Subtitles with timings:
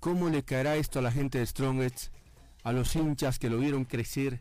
[0.00, 2.08] ¿Cómo le caerá esto a la gente de Strongest,
[2.64, 4.40] a los hinchas que lo vieron crecer,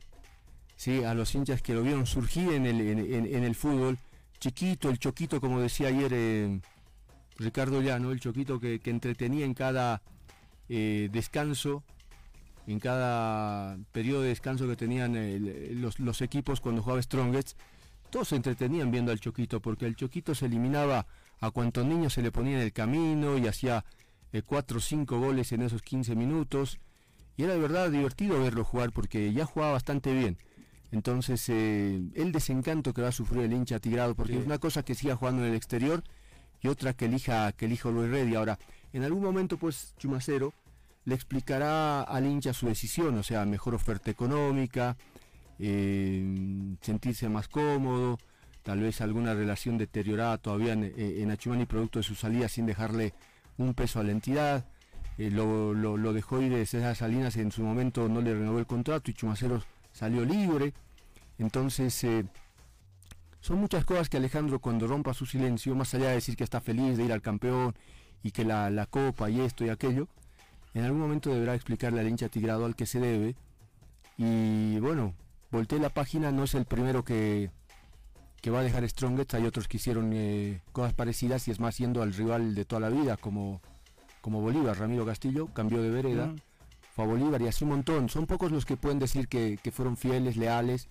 [0.76, 4.00] sí, a los hinchas que lo vieron surgir en el, fútbol?
[4.40, 6.62] Chiquito, el choquito, como decía ayer eh,
[7.38, 10.02] Ricardo Llano, el choquito que, entretenía en cada
[10.68, 11.84] eh, descanso,
[12.66, 15.14] en cada periodo de descanso que tenían
[15.80, 17.56] los, los equipos cuando jugaba Strongest,
[18.10, 21.06] todos se entretenían viendo al Choquito, porque el Choquito se eliminaba
[21.40, 23.86] a cuantos niños se le ponía en el camino y hacía
[24.36, 26.80] eh, cuatro o cinco goles en esos 15 minutos.
[27.38, 30.38] Y era de verdad divertido verlo jugar porque ya jugaba bastante bien.
[30.92, 34.40] Entonces, eh, el desencanto que va a sufrir el hincha tigrado, porque Sí.
[34.40, 36.04] es una cosa que siga jugando en el exterior
[36.62, 38.36] y otra que elija que elija Luis Reddy.
[38.36, 38.58] Ahora,
[38.94, 40.54] en algún momento, pues, Chumacero
[41.06, 44.96] le explicará al hincha su decisión, o sea, mejor oferta económica,
[45.60, 48.18] eh, sentirse más cómodo,
[48.64, 53.14] tal vez alguna relación deteriorada todavía en, en Achumani producto de su salida sin dejarle
[53.58, 54.66] un peso a la entidad.
[55.18, 58.66] Eh, lo, lo- dejó ir de César Salinas, en su momento no le renovó el
[58.68, 60.74] contrato y Chumacero salió libre.
[61.38, 62.26] Entonces, eh,
[63.40, 66.60] son muchas cosas que Alejandro cuando rompa su silencio, más allá de decir que está
[66.62, 67.74] feliz de ir al campeón
[68.24, 70.08] y que la, la copa y esto y aquello,
[70.74, 73.36] en algún momento deberá explicarle al hincha tigrado al que se debe.
[74.18, 75.14] Y bueno,
[75.52, 77.52] volteé la página, no es el primero que,
[78.46, 81.80] que va a dejar Strongest, hay otros que hicieron eh, cosas parecidas y es más
[81.80, 83.60] yendo al rival de toda la vida, como,
[84.22, 86.36] como Bolívar, Ramiro Castillo, cambió de vereda, Mm.
[86.94, 88.08] fue a Bolívar y así un montón.
[88.08, 90.90] Son pocos los que pueden decir que, que fueron fieles, leales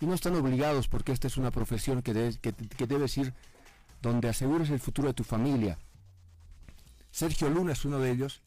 [0.00, 3.32] y no están obligados porque esta es una profesión que, debes- que, que debes ir
[4.02, 5.78] donde asegures el futuro de tu familia.
[7.12, 8.42] Sergio Luna es uno de ellos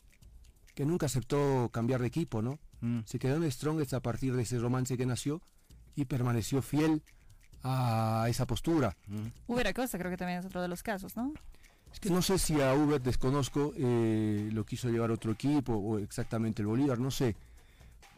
[0.76, 2.60] que nunca aceptó cambiar de equipo, ¿no?
[2.82, 3.00] Mm.
[3.06, 5.42] Se quedó en Strongest a partir de ese romance que nació
[5.96, 7.04] y permaneció fiel
[7.64, 8.96] a esa postura.
[9.48, 11.34] Uber Acosta creo que también es otro de los casos, ¿no?
[11.92, 15.98] Es que no sé si a Uber desconozco, eh, lo quiso llevar otro equipo o
[15.98, 17.36] exactamente el Bolívar, no sé.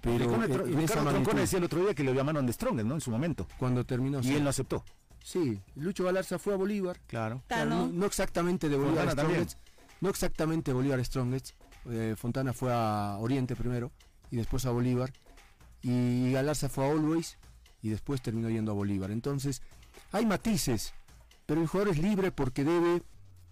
[0.02, 2.96] Pero Ricardo en esa decía el otro día que lo llamaron de Strongest, ¿no?
[2.96, 3.48] En su momento.
[3.58, 4.84] cuando terminó, Y sí, él no aceptó.
[5.24, 7.44] sí, Lucho Galarza fue a Bolívar, Claro.
[7.68, 9.48] No, no exactamente de Bolívar Fontana también.
[9.48, 11.52] Strongest, no exactamente Bolívar Strongest,
[11.90, 13.92] eh, Fontana fue a Oriente primero
[14.32, 15.14] y después a Bolívar
[15.84, 17.38] y Galarza fue a Always
[17.82, 19.12] y después terminó yendo a Bolívar.
[19.12, 19.62] Entonces,
[20.12, 20.94] hay matices,
[21.46, 23.02] pero el jugador es libre porque debe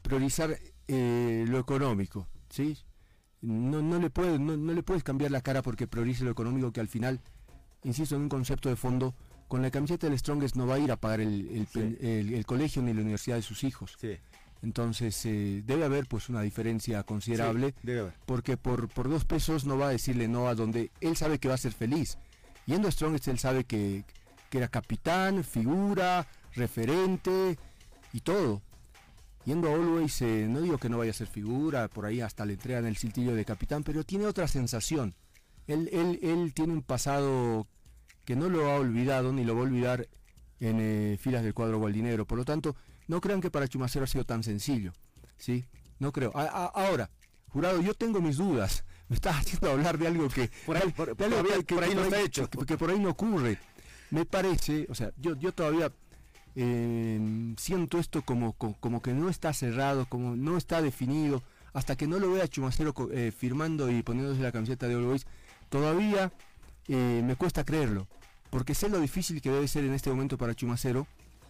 [0.02, 0.58] priorizar
[0.88, 2.78] eh, lo económico, ¿sí?
[3.42, 6.72] No, no, le puedes, no, no le puedes cambiar la cara porque priorice lo económico
[6.72, 7.20] que al final,
[7.84, 9.16] insisto en un concepto de fondo,
[9.48, 11.80] con la camiseta del Strongest no va a ir a pagar el, el Sí.
[11.80, 13.96] pen- el- el colegio ni la universidad de sus hijos.
[14.00, 14.18] Sí.
[14.62, 17.92] Entonces eh, debe haber pues una diferencia considerable Sí,
[18.26, 21.48] porque por, por dos pesos no va a decirle no a donde él sabe que
[21.48, 22.18] va a ser feliz.
[22.66, 24.04] Yendo a Strongest él sabe que,
[24.50, 27.58] que era capitán, figura, referente
[28.14, 28.62] y todo.
[29.46, 32.46] Yendo a Always, eh, no digo que no vaya a ser figura, por ahí hasta
[32.46, 35.16] le entregan el siltillo de capitán, pero tiene otra sensación.
[35.68, 37.68] Él, él, él tiene un pasado
[38.26, 40.08] que no lo ha olvidado ni lo va a olvidar
[40.60, 42.26] en eh, filas del cuadro gualdinegro.
[42.26, 42.76] Por lo tanto,
[43.08, 44.94] no crean que para Chumacero ha sido tan sencillo.
[45.38, 45.66] ¿sí?
[46.00, 46.32] No creo.
[46.36, 47.10] A- a- ahora,
[47.48, 48.84] jurado, yo tengo mis dudas.
[49.10, 52.48] Me estás haciendo hablar de algo que ahí- por ahí no está hecho.
[52.50, 53.58] Que, que por ahí no ocurre.
[54.12, 55.92] Me parece, o sea, yo, yo todavía
[56.56, 61.42] eh, siento esto como, co- como que no está cerrado, como no está definido.
[61.74, 65.22] Hasta que no lo vea Chumacero eh, firmando y poniéndose la camiseta de All
[65.70, 66.32] todavía
[66.88, 68.08] eh, me cuesta creerlo.
[68.50, 71.06] Porque sé lo difícil que debe ser en este momento para Chumacero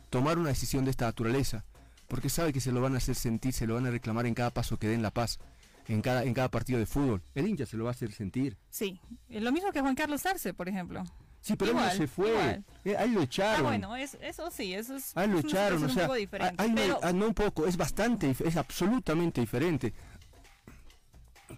[0.10, 1.64] tomar una decisión de esta naturaleza.
[2.10, 4.34] Porque sabe que se lo van a hacer sentir, se lo van a reclamar en
[4.34, 5.40] cada paso que den la paz,
[5.88, 7.22] en cada, en cada partido de fútbol.
[7.36, 8.58] El hincha se lo va a hacer sentir.
[8.70, 9.00] Sí.
[9.30, 11.04] Lo mismo que Juan Carlos Arce, por ejemplo.
[11.42, 12.62] Sí, pero él no se fue.
[12.84, 13.64] Eh, ahí lo Ah, echaron.
[13.64, 16.56] bueno, es, eso sí, eso es, Ah, lo echaron, o sea, un poco diferente.
[16.58, 19.94] ah, ahí pero ah, no un poco, es bastante, es absolutamente diferente.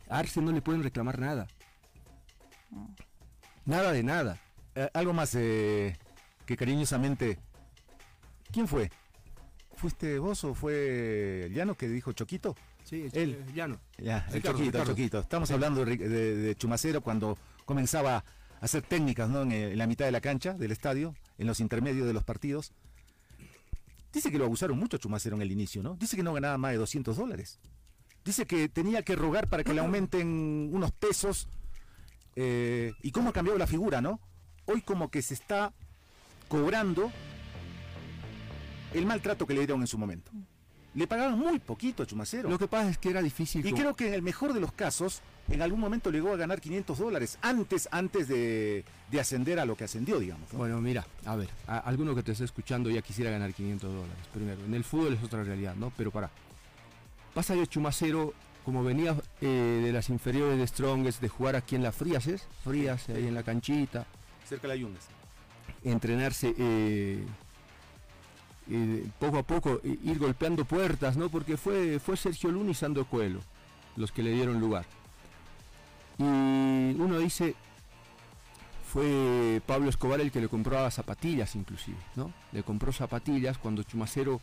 [0.07, 1.47] A Arce no le pueden reclamar nada.
[3.65, 4.37] Nada de nada.
[4.75, 5.97] Eh, algo más eh,
[6.45, 7.39] que cariñosamente.
[8.51, 8.91] ¿Quién fue?
[9.75, 12.55] ¿Fuiste vos o fue Llano que dijo Choquito?
[12.83, 13.43] Sí, Él.
[13.53, 13.79] ya no.
[13.97, 14.85] Ya, el Ricardo, Choquito, el Ricardo.
[14.91, 15.19] Choquito.
[15.19, 15.53] Estamos Sí.
[15.53, 18.23] hablando de, Ri- de- de Chumacero cuando comenzaba
[18.61, 19.41] hacer técnicas ¿no?
[19.41, 22.23] en, eh, en la mitad de la cancha del estadio, en los intermedios de los
[22.23, 22.71] partidos.
[24.13, 25.95] Dice que lo abusaron mucho Chumacero en el inicio, ¿no?
[25.95, 27.59] Dice que no ganaba más de 200 dólares.
[28.23, 31.47] Dice que tenía que rogar para que le aumenten unos pesos.
[32.35, 34.19] eh, y cómo ha cambiado la figura, ¿no?
[34.65, 35.73] Hoy como que se está
[36.47, 37.11] cobrando
[38.93, 40.31] el maltrato que le dieron en su momento.
[40.93, 42.49] Le pagaron muy poquito a Chumacero.
[42.49, 43.65] Lo que pasa es que era difícil.
[43.65, 46.59] Y creo que en el mejor de los casos, en algún momento llegó a ganar
[46.59, 50.51] 500 dólares antes, antes de, de ascender a lo que ascendió, digamos.
[50.51, 50.59] ¿no?
[50.59, 54.17] Bueno, mira, a ver, a- alguno que te esté escuchando ya quisiera ganar 500 dólares.
[54.33, 55.93] Primero, en el fútbol es otra realidad, ¿no?
[55.95, 56.29] Pero para.
[57.33, 58.33] Pasa yo Chumacero
[58.65, 59.47] como venía eh,
[59.85, 63.43] de las inferiores de Strongest, de jugar aquí en la Fríases, Frías, ahí en la
[63.43, 64.05] canchita,
[64.47, 65.05] Cerca de la Yungas.
[65.83, 67.25] entrenarse eh,
[68.69, 71.29] eh, poco a poco, ir golpeando puertas, ¿no?
[71.29, 73.39] Porque fue, fue Sergio Luna y Sandro Coelho
[73.95, 74.85] los que le dieron lugar.
[76.17, 77.55] Y uno dice,
[78.91, 82.31] fue Pablo Escobar el que le compraba zapatillas inclusive, ¿no?
[82.51, 84.39] Le compró zapatillas cuando Chumacero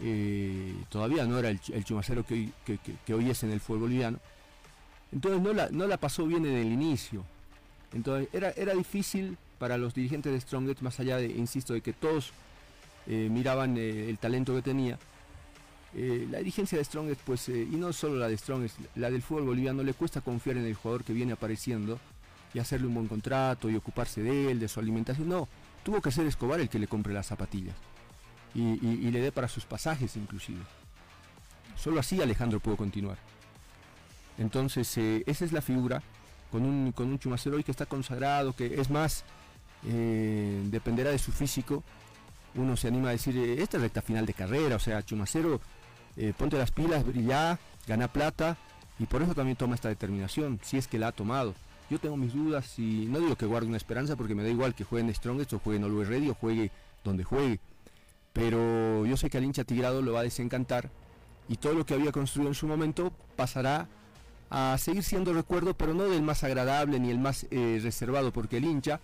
[0.00, 2.52] eh, todavía no era el, Ch- el Chumacero que hoy,
[3.04, 4.18] que hoy es en el fútbol boliviano.
[5.10, 7.24] Entonces no la, no la pasó bien en el inicio.
[7.92, 11.92] Entonces era, era difícil para los dirigentes de Strongest, más allá de, insisto, de que
[11.92, 12.32] todos
[13.10, 14.98] eh, miraban eh, el talento que tenía.
[15.94, 19.44] Eh, la dirigencia de Strongest, pues, y no solo la de Strongest, la del fútbol
[19.44, 21.98] boliviano, le cuesta confiar en el jugador que viene apareciendo
[22.52, 25.26] y hacerle un buen contrato y ocuparse de él, de su alimentación.
[25.26, 25.48] No,
[25.82, 27.74] tuvo que ser Escobar el que le compre las zapatillas
[28.54, 30.60] y, le dé para sus pasajes inclusive.
[31.76, 33.16] Solo así Alejandro pudo continuar.
[34.36, 36.02] Entonces, esa es la figura
[36.50, 39.24] con un, con un Chumacero hoy que está consagrado, que es más,
[39.82, 41.82] dependerá de su físico.
[42.54, 45.60] Uno se anima a decir, eh, esta es recta final de carrera, o sea, Chumacero,
[46.16, 48.56] eh, ponte las pilas, brilla, gana plata,
[48.98, 51.54] y por eso también toma esta determinación, si es que la ha tomado.
[51.90, 54.74] Yo tengo mis dudas y no digo que guarde una esperanza porque me da igual
[54.74, 56.70] que juegue en Strongest o juegue en Always Ready o juegue
[57.02, 57.60] donde juegue.
[58.34, 60.90] Pero yo sé que al hincha tigrado lo va a desencantar
[61.48, 63.88] y todo lo que había construido en su momento pasará
[64.50, 68.58] a seguir siendo recuerdo, pero no del más agradable ni el más eh, reservado, porque
[68.58, 69.00] el hincha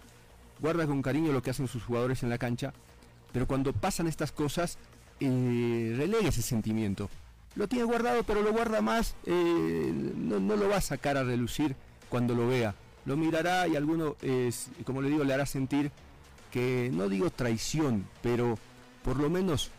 [0.61, 2.73] guarda con cariño lo que hacen sus jugadores en la cancha,
[3.35, 4.79] pero cuando pasan estas cosas,
[5.19, 7.11] eh, relega ese sentimiento.
[7.57, 11.25] Lo tiene guardado, pero lo guarda más, eh, no, no lo va a sacar a
[11.25, 11.75] relucir
[12.09, 12.77] cuando lo vea.
[13.07, 14.53] Lo mirará y alguno, eh,
[14.85, 15.91] como le digo, le hará sentir
[16.53, 18.57] que, no digo traición, pero
[19.03, 19.73] por lo menos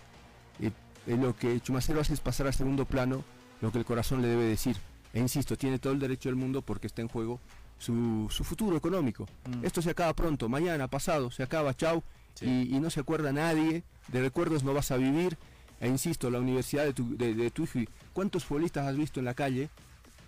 [0.59, 0.71] eh,
[1.07, 3.23] eh, lo que Chumacero hace es pasar a segundo plano
[3.61, 4.75] lo que el corazón le debe decir.
[5.13, 7.39] E insisto, tiene todo el derecho del mundo porque está en juego
[7.79, 9.27] su, su futuro económico.
[9.49, 9.65] Mm.
[9.65, 12.03] Esto se acaba pronto, mañana, pasado, se acaba, chau,
[12.35, 12.45] Sí.
[12.69, 15.37] y, y no se acuerda nadie, de recuerdos no vas a vivir.
[15.81, 19.19] E insisto, la universidad de tu, de, de tu hijo, y ¿cuántos futbolistas has visto
[19.19, 19.69] en la calle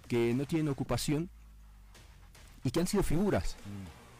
[0.09, 1.29] que no tienen ocupación
[2.63, 3.55] y que han sido figuras?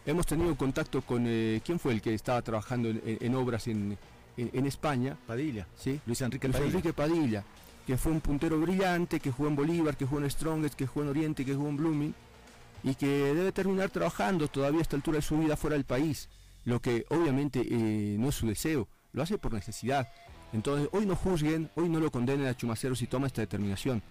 [0.06, 3.68] Hemos tenido contacto con, eh, ¿quién fue el que estaba trabajando en, en- en obras
[3.68, 3.98] en,
[4.38, 5.18] en- en España?
[5.28, 5.68] Padilla.
[5.78, 6.00] ¿sí?
[6.06, 6.72] Luis Enrique Luis Padilla.
[6.78, 7.44] Enrique Padilla,
[7.86, 11.04] que fue un puntero brillante, que jugó en Bolívar, que jugó en Strongest, que jugó
[11.04, 12.14] en Oriente, que jugó en Blooming,
[12.84, 16.30] y que debe terminar trabajando todavía a esta altura de su vida fuera del país,
[16.68, 20.10] lo que obviamente eh, no es su deseo, lo hace por necesidad.
[20.52, 24.04] Entonces, hoy no juzguen, hoy no lo condenen a Chumacero si toma esta determinación.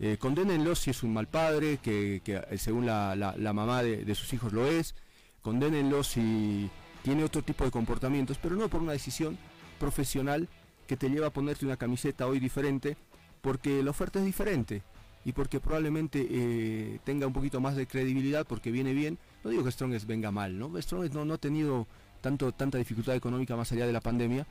[0.00, 4.04] Eh, condénenlo si es un mal padre, que, que, eh, según la, la- mamá de,
[4.04, 4.96] de sus hijos lo es,
[5.42, 6.68] condénenlo si
[7.04, 9.38] tiene otro tipo de comportamientos, pero no por una decisión
[9.78, 10.48] profesional
[10.88, 12.96] que te lleva a ponerte una camiseta hoy diferente,
[13.42, 14.82] porque la oferta es diferente
[15.24, 19.18] y porque probablemente eh, tenga un poquito más de credibilidad porque viene bien.
[19.44, 20.80] No digo que Strongest venga mal, ¿no?
[20.80, 21.86] Strongest no, no ha tenido
[22.20, 24.46] tanto, tanta dificultad económica más allá de la pandemia,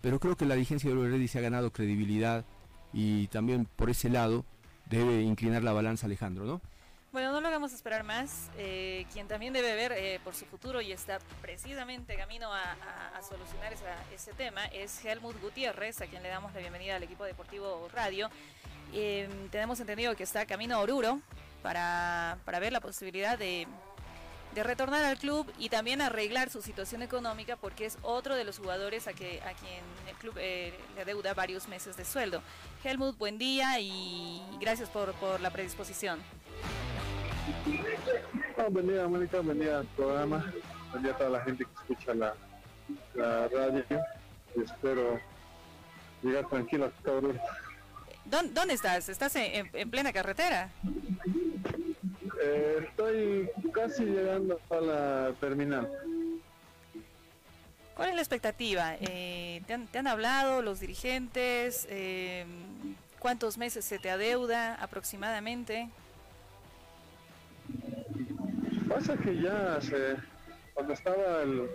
[0.00, 2.44] pero creo que la dirigencia de Ready se ha ganado credibilidad
[2.92, 4.44] y también por ese lado
[4.86, 6.60] debe inclinar la balanza Alejandro, ¿no?
[7.14, 8.50] Bueno, no lo hagamos esperar más.
[8.58, 12.76] Eh, quien también debe ver eh, por su futuro y está precisamente camino a,
[13.22, 13.72] solucionar
[14.12, 18.28] ese tema es Helmut Gutiérrez, a quien le damos la bienvenida al equipo deportivo Radio.
[18.92, 21.20] Eh, tenemos entendido que está camino a Oruro
[21.62, 23.66] para, para ver la posibilidad de,
[24.54, 28.58] de retornar al club y también arreglar su situación económica porque es otro de los
[28.58, 32.40] jugadores a, que, a quien el club eh, le adeuda varios meses de sueldo.
[32.84, 36.20] Helmut, buen día y gracias por, por la predisposición.
[38.56, 40.52] No, buen día, Mónica, buen al programa,
[40.90, 42.34] buen día a toda la gente que escucha la,
[43.14, 43.84] la radio.
[44.64, 45.18] Espero
[46.22, 47.32] llegar tranquilo a Oruro.
[47.32, 47.40] ¿Dó-
[48.24, 49.08] ¿Dónde estás?
[49.08, 50.70] ¿Estás en, en- en plena carretera?
[52.42, 55.88] Eh, estoy casi llegando a la terminal.
[57.94, 58.96] ¿Cuál es la expectativa?
[59.00, 61.86] Eh, ¿te, han, te han hablado los dirigentes?
[61.90, 62.44] Eh,
[63.20, 65.88] ¿Cuántos meses se te adeuda aproximadamente?
[68.88, 70.16] Pasa que ya se,
[70.74, 71.68] cuando estaba el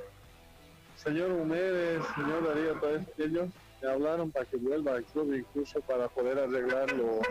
[0.98, 3.50] señor Humedes, señor Darío, todos ellos
[3.82, 7.22] me hablaron para que vuelva al club incluso para poder arreglar lo,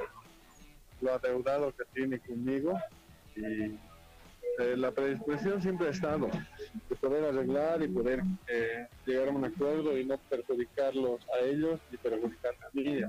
[1.01, 2.79] lo adeudado que tiene conmigo
[3.37, 3.79] y
[4.59, 6.29] eh, la predisposición siempre ha estado
[6.89, 11.81] de poder arreglar y poder eh, llegar a un acuerdo y no perjudicarlos a ellos
[11.93, 13.01] y perjudicarme a mí.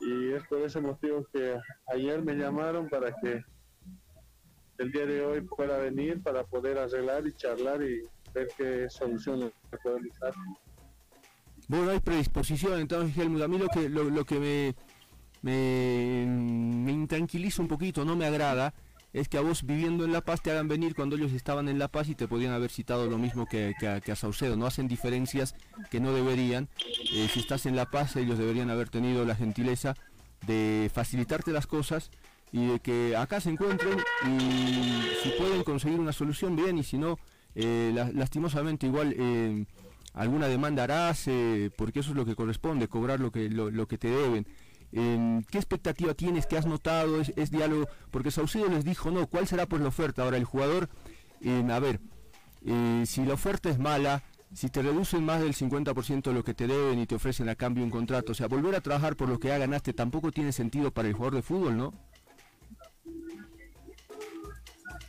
[0.00, 3.42] Y es por ese motivo que ayer me llamaron para que
[4.76, 8.02] el día de hoy pueda venir para poder arreglar y charlar y
[8.34, 10.34] ver qué soluciones se pueden dar.
[11.68, 14.74] Bueno, hay predisposición, entonces Helmut, a mí lo que, lo, que me,
[15.42, 18.72] me, me intranquiliza un poquito, no me agrada,
[19.12, 21.78] es que a vos viviendo en La Paz te hagan venir cuando ellos estaban en
[21.78, 24.56] La Paz y te podían haber citado lo mismo que, a, Saucedo.
[24.56, 25.54] No hacen diferencias
[25.90, 26.68] que no deberían.
[27.12, 29.94] Eh, si estás en La Paz, ellos deberían haber tenido la gentileza
[30.46, 32.10] de facilitarte las cosas
[32.52, 36.98] y de que acá se encuentren y si pueden conseguir una solución, bien, y si
[36.98, 37.18] no,
[37.54, 39.64] eh, la- lastimosamente igual eh,
[40.16, 43.86] alguna demanda harás, eh, porque eso es lo que corresponde, cobrar lo que, lo, lo
[43.86, 44.46] que te deben.
[44.92, 46.46] ¿Qué expectativa tienes?
[46.46, 47.20] ¿Qué has notado?
[47.20, 47.86] ¿Es, es diálogo?
[48.10, 50.22] Porque Saucedo les dijo, no, ¿cuál será pues la oferta?
[50.22, 50.88] Ahora el jugador,
[51.70, 52.00] a ver,
[52.64, 56.52] eh, si la oferta es mala, si te reducen más del 50% de lo que
[56.54, 59.28] te deben y te ofrecen a cambio un contrato, o sea, volver a trabajar por
[59.28, 61.94] lo que ya ganaste tampoco tiene sentido para el jugador de fútbol, ¿no?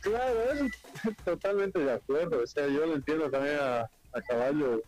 [0.02, 0.66] Claro, eso
[1.24, 2.42] totalmente de acuerdo.
[2.42, 4.82] O sea, yo le entiendo también a, a Caballo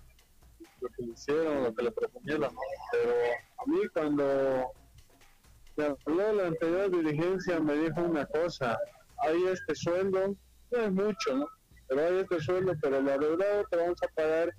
[0.80, 2.60] lo que le hicieron, lo que le propusieron, ¿no?
[2.92, 3.14] Pero
[3.58, 4.72] a mí cuando
[5.76, 8.78] me habló la anterior dirigencia me dijo una cosa,
[9.18, 10.36] hay este sueldo,
[10.70, 11.48] no es mucho, ¿no?
[11.88, 14.54] Pero hay este sueldo, pero lo adeudado te vamos a pagar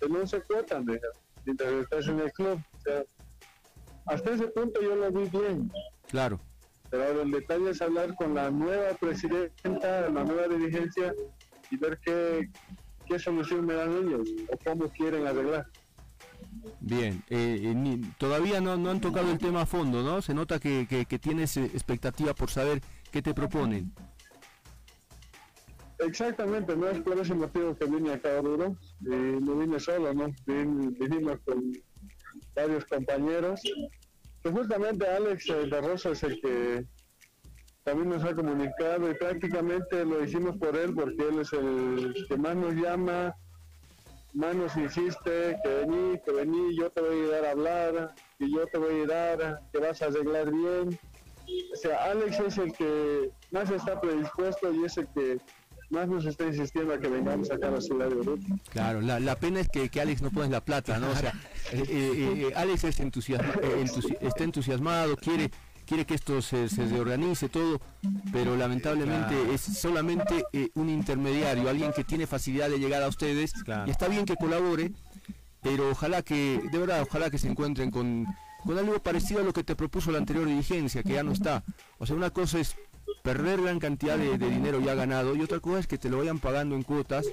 [0.00, 0.84] en 11 cuotas,
[1.44, 2.60] mientras estás en el club.
[2.76, 3.04] O sea,
[4.06, 5.72] hasta ese punto yo lo vi bien.
[6.08, 6.40] Claro.
[6.90, 11.14] Pero el detalle es hablar con la nueva presidenta, la nueva dirigencia
[11.70, 12.48] y ver qué,
[13.06, 15.66] qué solución me dan ellos o cómo quieren arreglar.
[16.80, 20.20] Bien, eh, eh, ni- todavía no, no han tocado el tema a fondo, ¿no?
[20.22, 23.92] Se nota que, que- que tienes eh, expectativa por saber qué te proponen.
[25.98, 30.12] Exactamente, no es por ese motivo que vine acá a Oruro y no vine solo,
[30.12, 30.26] ¿no?
[30.46, 31.72] Vin- vinimos con
[32.54, 33.60] varios compañeros.
[34.42, 36.84] Que justamente Alex eh, de Rosa es el que
[37.86, 42.36] también nos ha comunicado y prácticamente lo hicimos por él porque él es el que
[42.36, 43.32] más nos llama,
[44.34, 48.50] más nos insiste que vení, que vení, yo te voy a ayudar a hablar, que
[48.50, 50.98] yo te voy a ayudar, que vas a arreglar bien.
[51.72, 55.38] O sea, Alex es el que más está predispuesto y es el que
[55.90, 58.42] más nos está insistiendo a que vengamos acá a la ciudad de Oruro.
[58.70, 61.08] Claro, la, la pena es que, que Alex no pones la plata, ¿no?
[61.08, 61.30] O sea,
[61.72, 65.52] eh, eh, eh, Alex es entusiasma- eh, entusi- está entusiasmado, quiere
[65.86, 67.80] quiere que esto se, se reorganice todo,
[68.32, 73.52] pero lamentablemente es solamente eh, un intermediario, alguien que tiene facilidad de llegar a ustedes
[73.64, 73.86] Claro.
[73.86, 74.92] y está bien que colabore,
[75.62, 78.26] pero ojalá que, de verdad, ojalá que se encuentren con,
[78.64, 81.64] con algo parecido a lo que te propuso la anterior dirigencia, que ya no está.
[81.98, 82.76] O sea, una cosa es
[83.22, 86.18] perder gran cantidad de, de dinero ya ganado y otra cosa es que te lo
[86.18, 87.26] vayan pagando en cuotas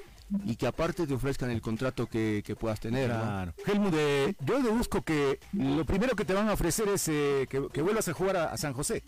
[0.46, 3.10] y que aparte te ofrezcan el contrato que, que puedas tener.
[3.10, 3.20] ¿no?
[3.20, 3.54] Claro.
[3.66, 7.68] Helmut, eh, yo deduzco que lo primero que te van a ofrecer es eh, que,
[7.70, 9.04] que vuelvas a jugar a, a San José.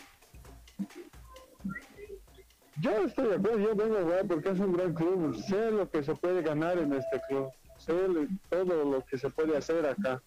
[2.82, 5.90] Yo estoy de acuerdo, yo vengo a jugar porque es un gran club, sé lo
[5.90, 7.94] que se puede ganar en este club, sé
[8.50, 10.22] todo lo que se puede hacer acá.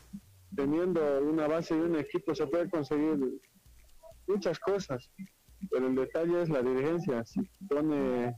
[0.57, 3.19] Teniendo una base y un equipo se puede conseguir
[4.27, 5.11] muchas cosas,
[5.71, 8.35] pero el detalle es la dirigencia, si pone,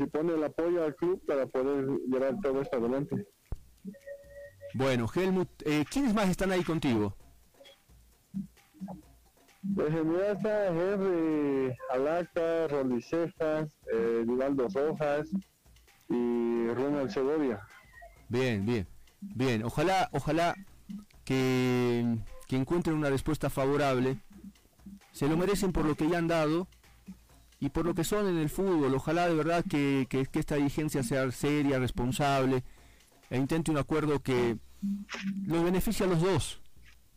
[0.00, 3.26] si pone el apoyo al club para poder llevar todo esto adelante.
[4.72, 7.14] Bueno, Helmut, eh, ¿quiénes más están ahí contigo?
[9.74, 15.28] Pues en está Henry Alaca, Rolly Cejas, eh, Vivaldo Rojas
[16.08, 17.60] y Ronald Segovia.
[18.30, 18.86] Bien, bien,
[19.20, 19.64] bien.
[19.64, 20.54] Ojalá, ojalá
[21.24, 22.16] que,
[22.48, 24.16] que encuentren una respuesta favorable.
[25.12, 26.68] Se lo merecen por lo que ya han dado
[27.60, 28.94] y por lo que son en el fútbol.
[28.94, 32.64] Ojalá de verdad que, que- que esta dirigencia sea seria, responsable
[33.28, 34.56] e intente un acuerdo que
[35.46, 36.60] los beneficie a los dos.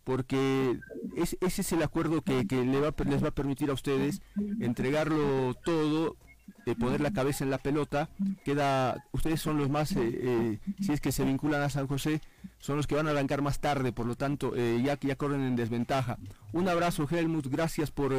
[0.04, 0.78] Porque
[1.16, 4.22] es- ese es el acuerdo que, que le va, les va a permitir a ustedes
[4.60, 6.18] entregarlo todo,
[6.66, 8.10] eh, poner la cabeza en la pelota.
[8.44, 12.20] Queda, ustedes son los más, eh, eh, si es que se vinculan a San José,
[12.60, 15.42] son los que van a arrancar más tarde, por lo tanto eh, ya, ya corren
[15.42, 16.18] en desventaja.
[16.52, 18.14] Un abrazo Helmut, gracias por,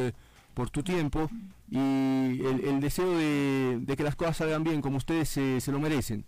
[0.55, 1.29] por tu tiempo
[1.69, 5.71] y el, el deseo de, de que las cosas salgan bien como ustedes se- se
[5.71, 6.25] lo merecen.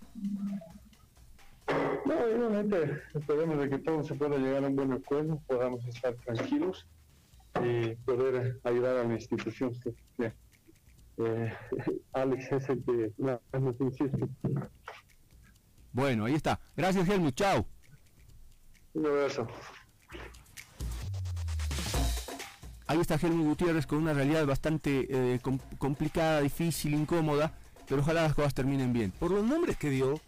[2.05, 6.15] No, igualmente esperemos de que todo se pueda llegar a un buen acuerdo, podamos estar
[6.15, 6.87] tranquilos
[7.63, 9.71] y poder ayudar a la institución.
[9.81, 10.33] que- que,
[11.17, 11.53] eh,
[12.13, 14.17] Alex es el que más nos insiste.
[15.91, 16.59] Bueno, ahí está.
[16.75, 17.67] Gracias Helmut, chao.
[18.93, 19.47] Un abrazo.
[22.87, 27.51] Ahí está Helmut Gutiérrez con una realidad bastante eh, com- complicada, difícil, incómoda,
[27.87, 29.11] pero ojalá las cosas terminen bien.
[29.11, 30.19] Por los nombres que dio,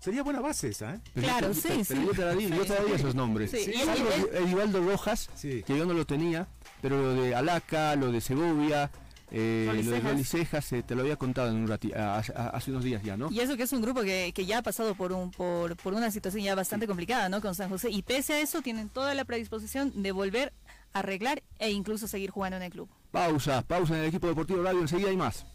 [0.00, 1.00] sería buena base esa, ¿eh?
[1.14, 2.06] Pero Claro, yo, sí, pero sí.
[2.06, 3.50] yo te daría, yo te daría esos nombres.
[3.50, 5.62] Sí, Salvo Edivaldo Rojas, Sí.
[5.66, 6.48] que yo no lo tenía,
[6.80, 8.90] pero lo de Alaca, lo de Segovia,
[9.32, 13.16] Eh, lo de Rolly Cejas te lo había contado en un hace, unos días ya,
[13.16, 13.30] ¿no?
[13.30, 16.10] Y eso que es un grupo que, ya ha pasado por, un, por, por una
[16.10, 17.40] situación ya bastante complicada, ¿no?
[17.40, 17.90] Con San José.
[17.90, 20.52] Y pese a eso, tienen toda la predisposición de volver
[20.92, 22.88] arreglar e incluso seguir jugando en el club.
[23.10, 24.80] Pausa, pausa en el equipo deportivo radio.
[24.80, 25.46] Enseguida hay más.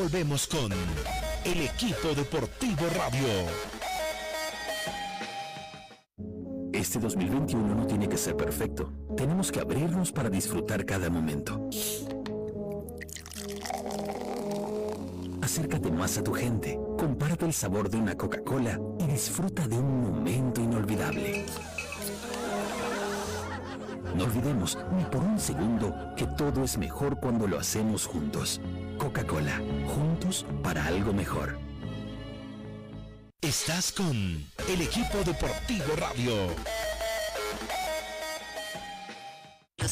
[0.00, 0.72] volvemos con
[1.44, 3.79] el equipo deportivo radio.
[6.90, 8.92] Este 2021 no tiene que ser perfecto.
[9.16, 11.68] Tenemos que abrirnos para disfrutar cada momento.
[15.40, 20.00] Acércate más a tu gente, comparte el sabor de una Coca-Cola y disfruta de un
[20.00, 21.46] momento inolvidable.
[24.16, 28.60] No olvidemos ni por un segundo que todo es mejor cuando lo hacemos juntos.
[28.98, 29.62] Coca-Cola,
[29.94, 31.56] juntos para algo mejor.
[33.42, 34.10] Estás con
[34.68, 36.79] el equipo deportivo radio.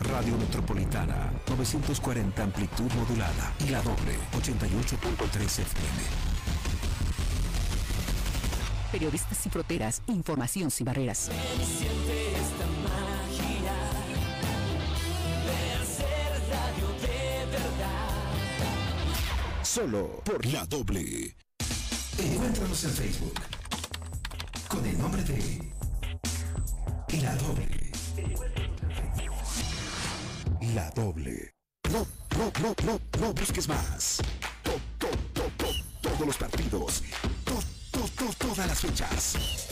[0.00, 6.36] Radio Metropolitana, 940 amplitud modulada y la doble, 88.3 FM.
[8.92, 11.30] Periodistas sin fronteras, información sin barreras.
[19.62, 21.36] Solo por la doble.
[22.18, 23.34] Encuéntranos en Facebook
[24.68, 25.60] con el nombre de
[27.20, 27.85] La Doble.
[30.76, 31.54] La Doble.
[31.90, 32.06] No,
[32.36, 34.18] no, no, no, no busques más.
[36.02, 37.02] todos los partidos
[38.38, 39.68] todas las fechas.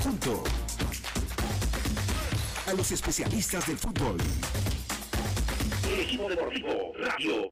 [0.00, 0.44] junto
[2.68, 4.18] a los especialistas del fútbol.
[5.88, 7.50] El equipo deportivo Radio.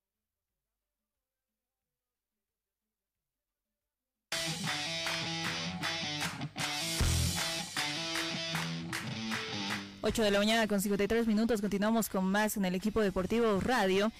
[10.06, 11.60] Ocho de la mañana con 53 minutos.
[11.60, 14.12] Continuamos con más en el equipo deportivo radio.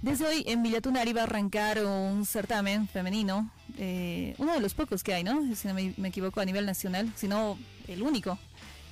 [0.00, 5.02] Desde hoy en Villatunari va a arrancar un certamen femenino, eh, uno de los pocos
[5.02, 5.52] que hay, ¿no?
[5.56, 8.38] Si no me, equivoco, a nivel nacional, sino el único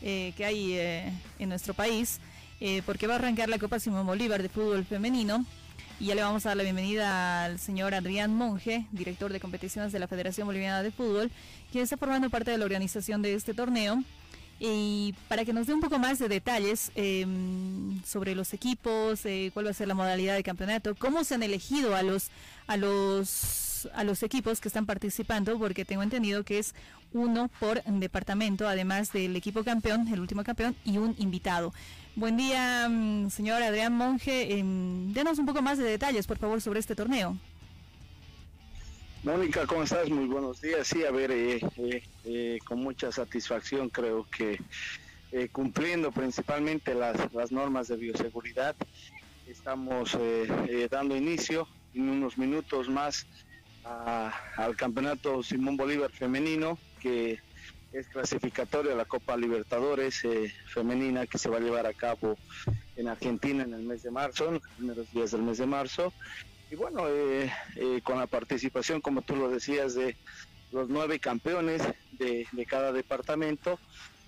[0.02, 2.18] eh, que hay eh, en nuestro país,
[2.84, 5.44] porque va a arrancar la Copa Simón Bolívar de fútbol femenino.
[6.00, 9.92] Y ya le vamos a dar la bienvenida al señor Adrián Monge, director de competiciones
[9.92, 11.30] de la Federación Boliviana de Fútbol,
[11.70, 14.02] quien está formando parte de la organización de este torneo.
[14.62, 19.50] Y para que nos dé un poco más de detalles em, sobre los equipos, eh,
[19.54, 22.30] cuál va a ser la modalidad de campeonato, cómo se han elegido a los
[22.66, 26.74] a los a los equipos que están participando, porque tengo entendido que es
[27.14, 31.72] uno por departamento, además del equipo campeón, el último campeón y un invitado.
[32.14, 34.58] Buen día, mm, señor Adrián Monge.
[34.58, 37.38] Em, denos un poco más de detalles, por favor, sobre este torneo.
[39.22, 40.08] Mónica, ¿cómo estás?
[40.08, 40.86] Muy buenos días.
[40.86, 44.58] Sí, a ver, eh, eh, eh, con mucha satisfacción creo que
[45.52, 48.74] cumpliendo principalmente las, las, normas de bioseguridad,
[49.46, 50.18] estamos
[50.90, 53.26] dando inicio en unos minutos más
[53.84, 57.38] al campeonato Simón Bolívar femenino, que
[57.92, 60.22] es clasificatorio a la Copa Libertadores
[60.66, 62.36] femenina que se va a llevar a cabo
[62.96, 66.12] en Argentina en el mes de marzo, en los primeros días del mes de marzo
[66.70, 70.16] y bueno, eh, eh, con la participación, como tú lo decías, de
[70.70, 73.80] los nueve campeones de, cada departamento,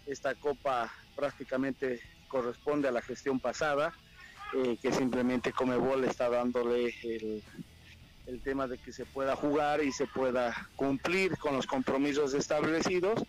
[0.07, 3.95] esta copa prácticamente corresponde a la gestión pasada,
[4.55, 7.45] eh, que simplemente Comebol está dándole el,
[8.27, 13.23] el tema de que se pueda jugar y se pueda cumplir con los compromisos establecidos.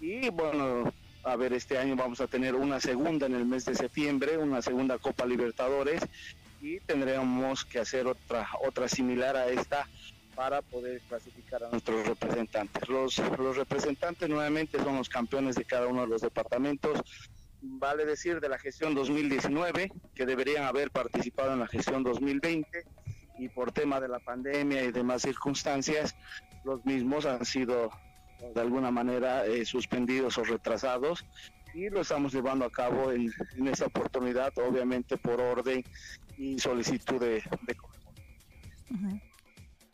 [0.00, 0.90] Y bueno,
[1.22, 4.62] a ver, este año vamos a tener una segunda en el mes de septiembre, una
[4.62, 6.02] segunda Copa Libertadores
[6.64, 9.86] y tendremos que hacer otra, otra similar a esta
[10.34, 12.88] para poder clasificar a nuestros representantes.
[12.88, 17.02] Los, los representantes nuevamente son los campeones de cada uno de los departamentos.
[17.60, 22.84] Vale decir de la gestión 2019 que deberían haber participado en la gestión 2020
[23.38, 26.16] y por tema de la pandemia y demás circunstancias,
[26.64, 27.90] los mismos han sido
[28.54, 31.26] de alguna manera eh, suspendidos o retrasados
[31.74, 35.84] y lo estamos llevando a cabo en, en esta oportunidad, obviamente por orden
[36.36, 37.76] y solicitud de, de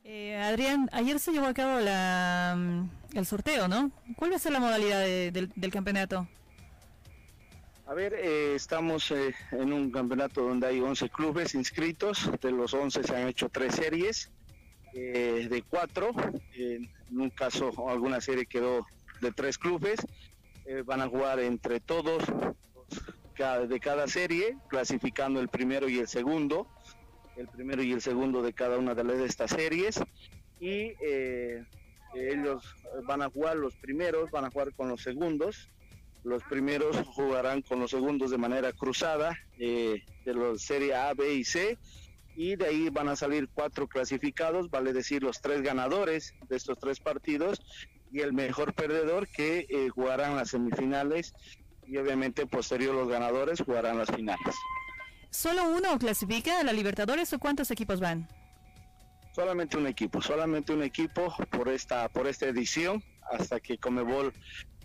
[0.05, 3.92] eh, Adrián, ayer se llevó a cabo la, mm, el sorteo, ¿no?
[4.16, 6.26] ¿Cuál va a ser la modalidad de, del, del, campeonato?
[7.87, 12.72] A ver, eh, estamos eh, en un campeonato donde hay 11 clubes inscritos, de los
[12.72, 14.31] 11 se han hecho tres series,
[14.94, 16.12] eh, de cuatro,
[16.55, 18.87] en un caso alguna serie quedó
[19.20, 20.00] de tres clubes,
[20.85, 22.22] van a jugar entre todos
[23.40, 26.66] de cada serie, clasificando el primero y el segundo,
[27.37, 29.98] el primero y el segundo de cada una de estas series
[30.61, 31.64] y eh,
[32.14, 32.62] ellos
[33.07, 35.70] van a jugar los primeros, van a jugar con los segundos.
[36.22, 41.33] Los primeros jugarán con los segundos de manera cruzada eh, de la serie A, B
[41.33, 41.79] y C
[42.37, 46.79] y de ahí van a salir cuatro clasificados, vale decir los tres ganadores de estos
[46.79, 47.62] tres partidos
[48.12, 51.33] y el mejor perdedor que eh, jugarán las semifinales
[51.90, 54.55] y obviamente posterior los ganadores jugarán las finales.
[55.31, 58.29] ¿Solo uno clasifica a la Libertadores o cuántos equipos van?
[59.33, 64.33] Solamente un equipo, solamente un equipo por esta, por esta edición, hasta que Comebol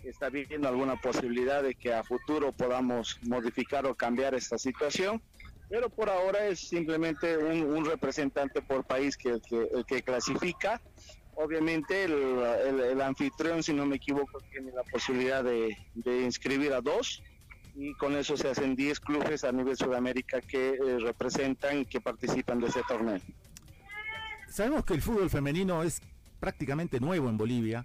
[0.02, 5.22] está viendo alguna posibilidad de que a futuro podamos modificar o cambiar esta situación.
[5.68, 10.80] Pero por ahora es simplemente un, representante por país que, que, que clasifica.
[11.36, 17.22] Obviamente el, anfitrión, si no me equivoco, tiene la posibilidad de, de inscribir a dos
[17.76, 22.00] y con eso se hacen 10 clubes a nivel Sudamérica que eh, representan y que
[22.00, 23.20] participan de ese torneo.
[24.48, 26.00] Sabemos que el fútbol femenino es
[26.40, 27.84] prácticamente nuevo en Bolivia.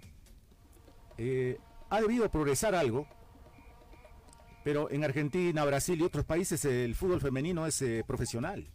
[1.18, 1.58] Eh,
[1.90, 3.06] ha debido progresar algo,
[4.64, 8.66] pero en Argentina, Brasil y otros países el fútbol femenino es eh, profesional.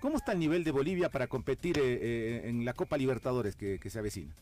[0.00, 4.34] ¿Cómo está el nivel de Bolivia para competir en la Copa Libertadores que se avecina?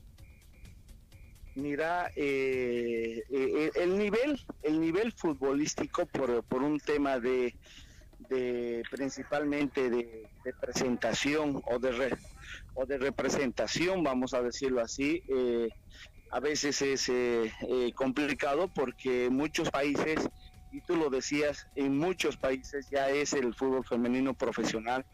[1.58, 7.56] Mira, eh, eh, el nivel, el nivel futbolístico por, por un tema de,
[8.28, 10.28] de principalmente de,
[10.60, 12.16] presentación o de
[12.74, 15.68] o de representación, vamos a decirlo así, eh,
[16.30, 17.10] a veces es
[17.96, 20.28] complicado porque muchos países
[20.70, 25.04] y tú lo decías, en muchos países ya es el fútbol femenino profesional,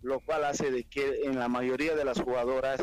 [0.00, 2.80] lo cual hace de que en la mayoría de las jugadoras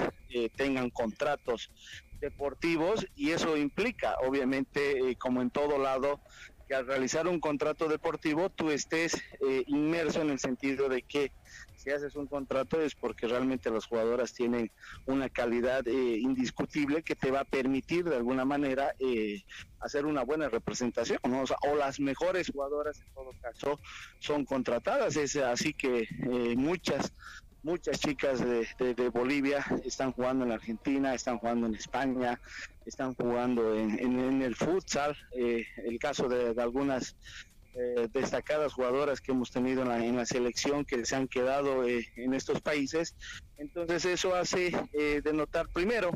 [0.56, 1.72] tengan contratos
[2.20, 6.22] deportivos y eso implica, obviamente, eh, como en todo lado,
[6.68, 11.32] que al realizar un contrato deportivo tú estés eh, inmerso en el sentido de que
[11.80, 14.72] si haces un contrato es porque realmente las jugadoras tienen
[15.06, 18.94] una calidad eh, indiscutible que te va a permitir de alguna manera
[19.80, 21.44] hacer una buena representación, ¿no?
[21.44, 23.80] o, las mejores jugadoras en todo caso
[24.20, 26.08] son contratadas, es así que
[26.58, 27.14] muchas
[27.64, 32.40] muchas chicas de, Bolivia están jugando en Argentina, están jugando en España,
[32.86, 35.18] están jugando en, el futsal.
[35.32, 37.16] Eh, el caso de, algunas
[37.76, 42.34] eh, destacadas jugadoras que hemos tenido en la, selección que se han quedado eh, en
[42.34, 43.16] estos países.
[43.58, 44.72] Entonces eso hace
[45.24, 46.12] denotar primero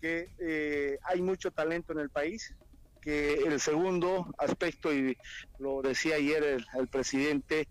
[0.00, 2.54] que hay mucho talento en el país,
[3.02, 5.16] que el segundo aspecto, y
[5.58, 7.68] lo decía ayer el presidente,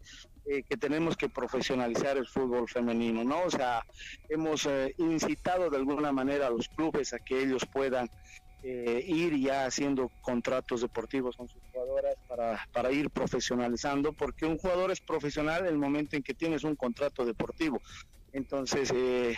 [0.52, 3.44] eh, que tenemos que profesionalizar el fútbol femenino, ¿no?
[3.44, 3.86] O sea,
[4.30, 8.10] hemos eh, incitado de alguna manera a los clubes a que ellos puedan
[8.62, 14.58] eh, ir ya haciendo contratos deportivos con sus jugadoras para, para ir profesionalizando, porque un
[14.58, 17.80] jugador es profesional el momento en que tienes un contrato deportivo.
[18.32, 19.36] Entonces, eh,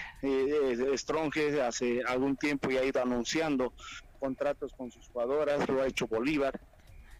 [0.97, 3.73] Stronge hace algún tiempo ya ha ido anunciando
[4.19, 6.53] contratos con sus jugadoras, lo ha hecho Bolívar,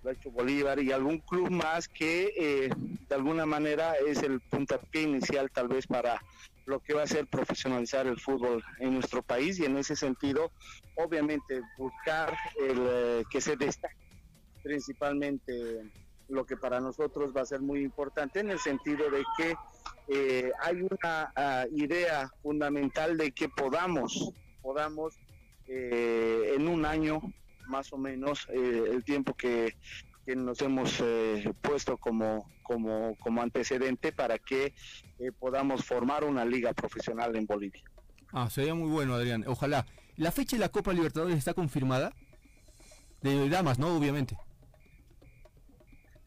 [0.10, 2.70] hecho Bolívar y algún club más que eh,
[3.08, 6.20] de alguna manera es el puntapié inicial tal vez para
[6.66, 10.52] lo que va a ser profesionalizar el fútbol en nuestro país y en ese sentido
[10.96, 13.96] obviamente buscar el eh, que se destaque
[14.64, 15.84] principalmente
[16.30, 19.56] lo que para nosotros va a ser muy importante en el sentido de que
[20.08, 25.16] eh, hay una ah, idea fundamental de que podamos podamos
[25.74, 27.22] en un año
[27.72, 29.76] más o menos eh, el tiempo que,
[30.28, 34.74] nos hemos eh, puesto como, como, como antecedente para que
[35.20, 37.84] eh, podamos formar una liga profesional en Bolivia.
[38.32, 39.44] Ah, sería muy bueno, Adrián.
[39.48, 39.86] Ojalá.
[40.16, 42.14] ¿La fecha de la Copa Libertadores está confirmada?
[43.22, 43.98] De damas, ¿no?
[43.98, 44.38] Obviamente.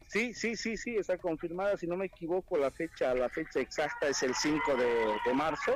[0.07, 1.75] Sí, sí, sí, sí, está confirmada.
[1.75, 5.75] Si no me equivoco, la fecha, la fecha exacta es el 5 de, marzo,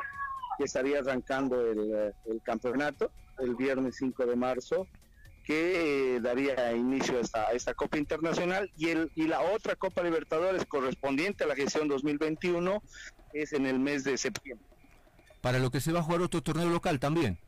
[0.58, 4.88] que estaría arrancando el, el campeonato, el viernes 5 de marzo
[5.50, 10.04] que eh, daría inicio a esta, esta Copa Internacional y, el, y la otra Copa
[10.04, 12.84] Libertadores correspondiente a la gestión 2021
[13.34, 14.64] es en el mes de septiembre.
[15.42, 17.40] Para lo que se va a jugar otro torneo local también.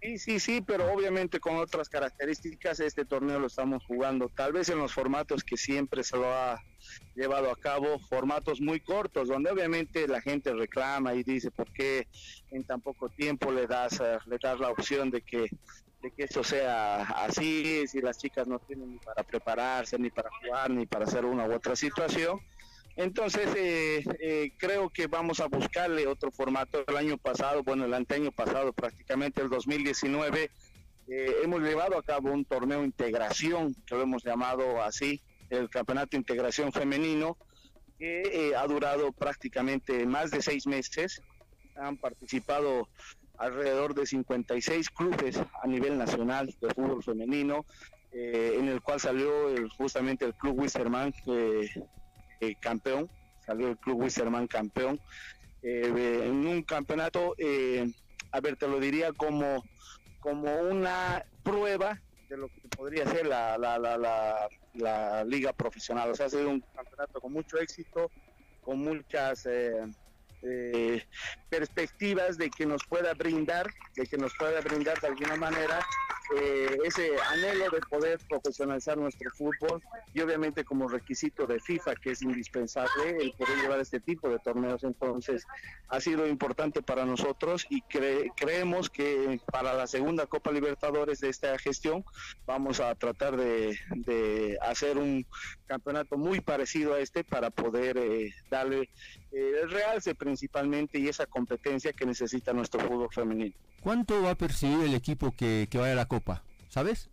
[0.00, 4.70] Sí, sí, sí, pero obviamente con otras características este torneo lo estamos jugando, tal vez
[4.70, 6.64] en los formatos que siempre se lo ha
[7.14, 12.08] llevado a cabo, formatos muy cortos, donde obviamente la gente reclama y dice por qué
[12.50, 15.50] en tan poco tiempo le das, eh, le das la opción de que
[16.02, 20.30] de que esto sea así, si las chicas no tienen ni para prepararse, ni para
[20.30, 22.40] jugar, ni para hacer una u otra situación.
[22.96, 26.84] Entonces, eh, eh, creo que vamos a buscarle otro formato.
[26.86, 30.50] El año pasado, bueno, el año pasado, prácticamente el 2019,
[31.08, 36.16] eh, hemos llevado a cabo un torneo integración, que lo hemos llamado así, el Campeonato
[36.16, 37.36] Integración Femenino,
[37.98, 41.22] que ha durado prácticamente más de seis meses.
[41.76, 42.88] Han participado
[43.40, 47.66] alrededor de 56 clubes a nivel nacional de fútbol femenino,
[48.12, 49.30] en el cual salió
[49.76, 53.10] justamente el Club Wisterman, eh, campeón,
[53.44, 55.00] salió el Club Wisterman campeón,
[55.62, 57.92] eh, en un campeonato, eh,
[58.32, 59.62] a ver, te lo diría como,
[60.20, 66.10] como una prueba de lo que podría ser la, la, la, la, liga profesional.
[66.10, 68.10] O sea, ha sido un campeonato con mucho éxito,
[68.62, 69.46] con muchas
[70.42, 71.04] eh,
[71.48, 75.80] perspectivas de que nos pueda brindar, de que nos pueda brindar de alguna manera
[76.36, 79.82] eh, ese anhelo de poder profesionalizar nuestro fútbol
[80.14, 84.38] y obviamente como requisito de FIFA que es indispensable el poder llevar este tipo de
[84.38, 84.84] torneos.
[84.84, 85.44] Entonces
[85.88, 91.58] ha sido importante para nosotros y creemos que para la segunda Copa Libertadores de esta
[91.58, 92.04] gestión
[92.46, 93.76] vamos a tratar de,
[94.62, 95.26] hacer un
[95.66, 98.88] campeonato muy parecido a este para poder eh, darle
[99.32, 103.54] el realce principalmente y esa competencia que necesita nuestro fútbol femenino.
[103.80, 106.42] ¿Cuánto va a percibir el equipo que, que vaya a la Copa?
[106.68, 107.10] ¿Sabes?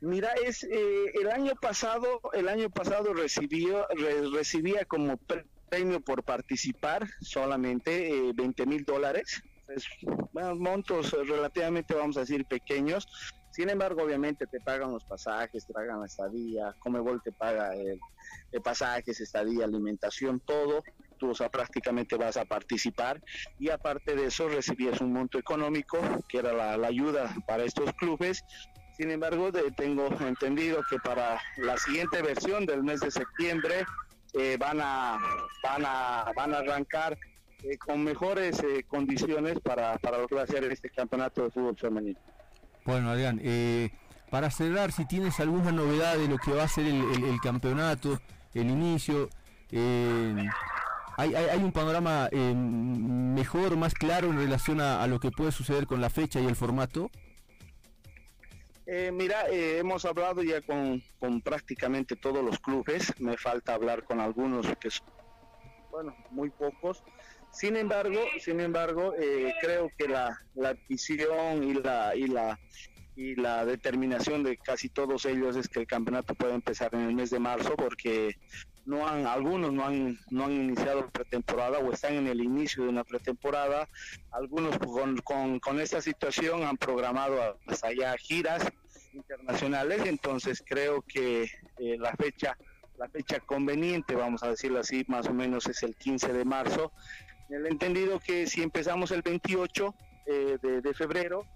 [0.00, 3.86] Mira, es eh, el año pasado, el año pasado recibió,
[4.32, 5.18] recibía como
[5.68, 9.42] premio por participar solamente 20 eh, mil dólares.
[10.34, 13.08] montos relativamente, vamos a decir, pequeños.
[13.50, 17.98] Sin embargo, obviamente te pagan los pasajes, te pagan la estadía, Comebol te paga el,
[18.52, 20.82] el pasajes, estadía, alimentación, todo
[21.18, 23.20] tú prácticamente vas a participar
[23.58, 28.42] y aparte de eso recibías un monto económico que era la, ayuda para estos clubes.
[28.96, 33.84] Sin embargo, tengo entendido que para la siguiente versión del mes de septiembre
[34.34, 35.18] eh, van, a,
[35.62, 37.18] van, a, van a arrancar
[37.62, 41.50] eh, con mejores eh, condiciones para, para lo que va a ser este campeonato de
[41.50, 42.18] fútbol femenino.
[42.84, 43.38] Bueno, Adrián,
[44.30, 48.20] para cerrar, si tienes alguna novedad de lo que va a ser el, campeonato,
[48.54, 49.28] el inicio,
[51.18, 55.88] hay, hay, un panorama eh, mejor, más claro en relación a, lo que puede suceder
[55.88, 57.10] con la fecha y el formato?
[58.86, 61.02] Eh, mira, eh, hemos hablado ya con,
[61.42, 65.08] prácticamente todos los clubes, me falta hablar con algunos que son,
[65.90, 67.02] bueno, muy pocos.
[67.50, 69.12] Sin embargo, sin embargo,
[69.60, 72.60] creo que la, la visión y la y la
[73.18, 77.14] y la determinación de casi todos ellos es que el campeonato puede empezar en el
[77.16, 78.38] mes de marzo porque
[78.86, 82.90] no han, algunos no han, no han iniciado pretemporada o están en el inicio de
[82.90, 83.88] una pretemporada,
[84.30, 88.62] algunos con, con, con esta situación han programado hasta allá giras
[89.12, 92.56] internacionales, entonces creo que eh, la fecha
[92.98, 96.92] la fecha conveniente, vamos a decirlo así, más o menos es el 15 de marzo.
[97.48, 99.94] El entendido que si empezamos el 28
[100.26, 101.46] eh, de, febrero,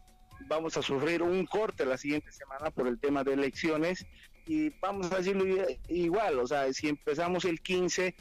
[0.49, 4.07] vamos a sufrir un corte la siguiente semana por el tema de elecciones
[4.47, 5.45] y vamos a decirlo
[5.89, 8.15] igual, o sea, si empezamos el 15,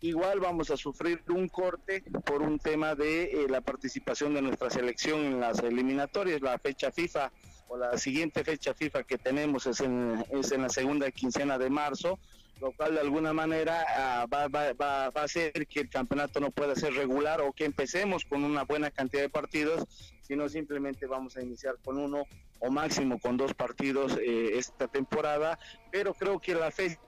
[0.00, 4.70] igual vamos a sufrir un corte por un tema de eh, la participación de nuestra
[4.70, 7.32] selección en las eliminatorias, la fecha FIFA
[7.68, 11.70] o la siguiente fecha FIFA que tenemos es en, es en la segunda quincena de
[11.70, 12.18] marzo,
[12.60, 16.50] lo cual de alguna manera va, va, va, va, a hacer que el campeonato no
[16.50, 19.84] pueda ser regular o que empecemos con una buena cantidad de partidos,
[20.28, 22.24] sino simplemente vamos a iniciar con uno
[22.60, 25.58] o máximo con dos partidos eh, esta temporada,
[25.90, 27.00] pero creo que la fecha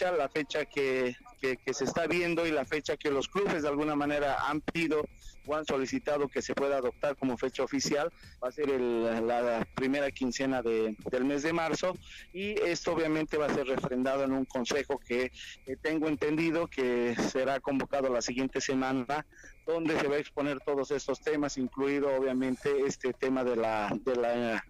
[0.00, 3.96] la fecha que, que, se está viendo y la fecha que los clubes de alguna
[3.96, 5.04] manera han pedido
[5.46, 10.10] o han solicitado que se pueda adoptar como fecha oficial va a ser la primera
[10.10, 11.96] quincena de, del mes de marzo.
[12.32, 15.32] Y esto obviamente va a ser refrendado en un consejo que
[15.82, 19.26] tengo entendido que será convocado la siguiente semana
[19.66, 24.16] donde se va a exponer todos estos temas incluido obviamente este tema de la de
[24.16, 24.64] la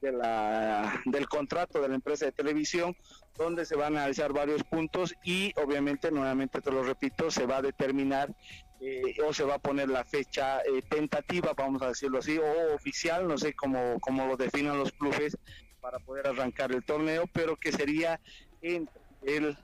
[0.00, 2.96] de la, del contrato de la empresa de televisión,
[3.36, 7.58] donde se van a analizar varios puntos y obviamente, nuevamente te lo repito, se va
[7.58, 8.34] a determinar
[8.80, 12.74] eh, o se va a poner la fecha eh, tentativa, vamos a decirlo así, o
[12.74, 15.36] oficial, no sé cómo, cómo lo definan los clubes
[15.80, 18.20] para poder arrancar el torneo, pero que sería
[18.62, 19.56] entre el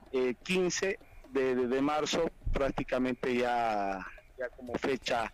[0.43, 0.99] 15 eh,
[1.31, 4.05] de, de, marzo prácticamente ya,
[4.37, 5.31] ya como fecha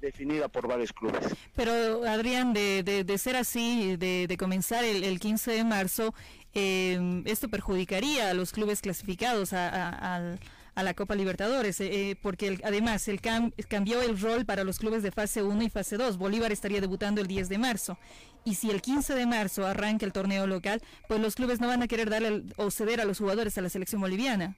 [0.00, 1.24] definida por varios clubes.
[1.54, 6.14] Pero Adrián, de, de, ser así, de, de comenzar el, el, 15 de marzo,
[6.54, 10.38] eh, esto perjudicaría a los clubes clasificados a,
[10.74, 15.10] la Copa Libertadores, eh, eh porque además el cambió el rol para los clubes de
[15.10, 16.18] fase 1 y fase 2.
[16.18, 17.98] Bolívar estaría debutando el 10 de marzo.
[18.44, 21.82] Y si el 15 de marzo arranca el torneo local, pues los clubes no van
[21.82, 24.56] a querer darle o ceder a los jugadores a la selección boliviana.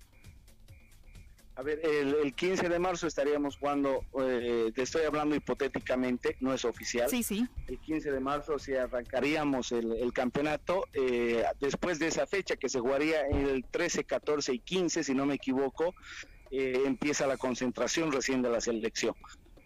[1.56, 6.64] A ver, el, 15 de marzo estaríamos jugando, eh, te estoy hablando hipotéticamente, no es
[6.64, 7.08] oficial.
[7.08, 7.46] Sí, sí.
[7.68, 10.86] El 15 de marzo si arrancaríamos el, campeonato.
[10.92, 15.26] Eh, después de esa fecha que se jugaría el 13, 14 y 15, si no
[15.26, 15.94] me equivoco,
[16.50, 19.14] eh, empieza la concentración recién de la selección.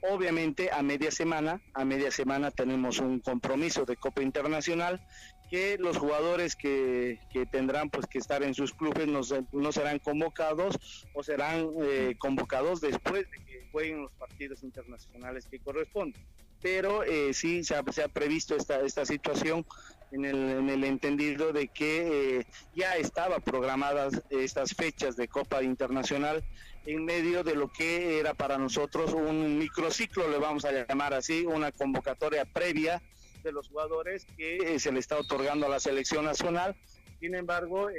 [0.02, 5.00] Obviamente a media semana, a media semana tenemos un compromiso de Copa Internacional
[5.48, 7.18] que los jugadores que,
[7.50, 9.20] tendrán pues que estar en sus clubes no,
[9.52, 15.58] no serán convocados o serán eh, convocados después de que jueguen los partidos internacionales que
[15.58, 16.22] corresponden.
[16.60, 19.64] Pero eh, sí se ha, se ha, previsto esta, esta situación
[20.10, 25.62] en el, en el entendido de que eh, ya estaba programadas estas fechas de Copa
[25.62, 26.42] Internacional
[26.84, 31.44] en medio de lo que era para nosotros un microciclo, le vamos a llamar así,
[31.44, 33.02] una convocatoria previa
[33.42, 36.76] de los jugadores que eh, se le está otorgando a la selección nacional.
[37.20, 37.94] Sin embargo, eh,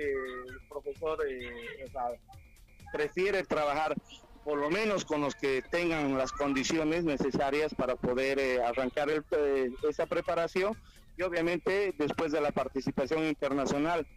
[0.47, 1.49] el profesor eh,
[2.91, 3.95] prefiere trabajar
[4.43, 9.09] por lo menos con los que tengan las condiciones necesarias para poder arrancar
[9.87, 10.75] esa preparación
[11.17, 14.07] y obviamente después de la participación internacional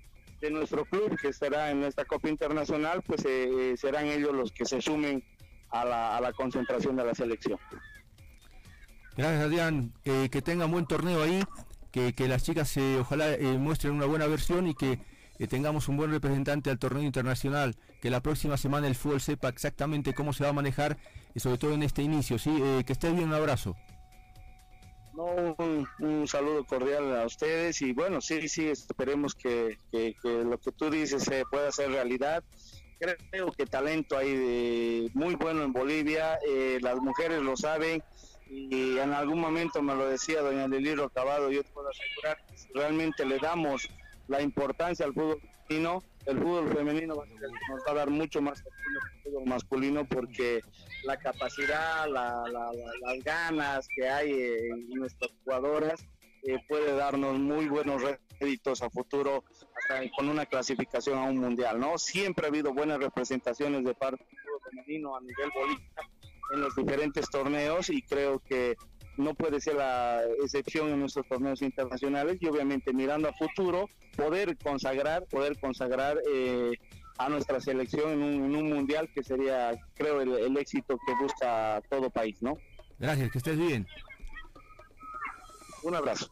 [0.41, 3.23] de nuestro club que estará en esta Copa Internacional, pues
[3.79, 5.23] serán ellos los que se sumen
[5.71, 7.59] a la concentración de la selección.
[9.17, 11.43] Gracias Adrián, que tengan buen torneo ahí,
[11.93, 14.99] que, las chicas eh, ojalá eh, muestren una buena versión y que
[15.39, 19.51] eh, tengamos un buen representante al torneo internacional, que la próxima semana el fútbol sepa
[19.51, 20.97] exactamente cómo se va a manejar
[21.35, 22.51] y sobre todo en este inicio, ¿sí?
[22.87, 23.77] que estés bien, un abrazo.
[25.15, 29.77] un, saludo cordial a ustedes y bueno, sí, sí, esperemos que,
[30.25, 32.43] lo que tú dices se pueda hacer realidad.
[33.33, 36.39] Creo que talento hay muy bueno en Bolivia,
[36.81, 38.03] las mujeres lo saben,
[38.55, 42.59] y en algún momento me lo decía doña Liliro Acabado, yo te puedo asegurar que
[42.59, 43.89] si realmente le damos
[44.29, 48.69] la importancia al fútbol femenino, el fútbol femenino nos va a dar mucho más que
[48.69, 50.61] el fútbol masculino porque
[51.05, 56.05] la capacidad, las ganas que hay en nuestras jugadoras
[56.43, 58.03] eh, puede darnos muy buenos
[58.39, 59.45] réditos a futuro
[59.77, 61.97] hasta con una clasificación a un mundial, ¿no?
[61.97, 66.12] Siempre ha habido buenas representaciones de parte del fútbol femenino a nivel bolívar
[66.53, 68.77] en los diferentes torneos y creo que
[69.17, 74.57] no puede ser la excepción en nuestros torneos internacionales y obviamente mirando a futuro poder
[74.59, 76.73] consagrar poder consagrar eh,
[77.19, 78.23] a nuestra selección en
[78.57, 82.57] un, mundial que sería creo el, éxito que busca todo país no
[82.99, 83.87] gracias que estés bien.
[85.83, 86.31] Un abrazo.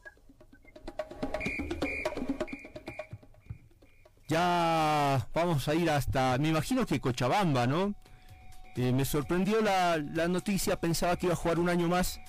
[4.29, 7.97] Ya vamos a ir hasta me imagino que Cochabamba no
[8.77, 12.21] eh, me sorprendió la, noticia, pensaba que iba a jugar un año más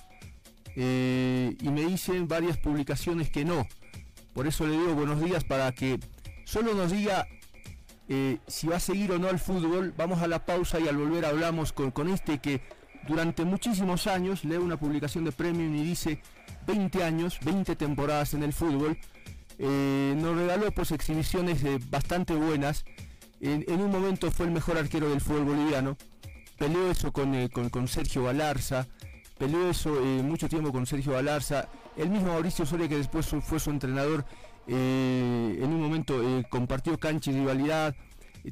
[0.74, 3.66] eh, y me dicen varias publicaciones que no.
[4.32, 6.00] Por eso le digo buenos días para que
[6.44, 7.28] solo nos diga
[8.08, 9.94] eh, si va a seguir o no al fútbol.
[9.96, 12.60] Vamos a la pausa y al volver hablamos con, con este que
[13.06, 16.20] durante muchísimos años lee una publicación de Premium y dice
[16.66, 18.98] 20 años, 20 temporadas en el fútbol.
[19.58, 22.84] nos regaló pues exhibiciones bastante buenas.
[23.40, 25.96] en un momento fue el mejor arquero del fútbol boliviano
[26.62, 28.86] peleó eso eh, con, Sergio Galarza,
[29.36, 33.58] peleó eso eh, mucho tiempo con Sergio Galarza, el mismo Mauricio Soria que después fue
[33.58, 34.24] su entrenador,
[34.68, 37.96] eh, en un momento compartió cancha y rivalidad,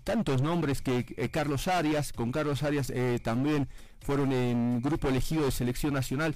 [0.02, 2.92] tantos nombres que Carlos Arias, con Carlos Arias
[3.22, 3.68] también
[4.00, 6.34] fueron en grupo elegido de selección nacional.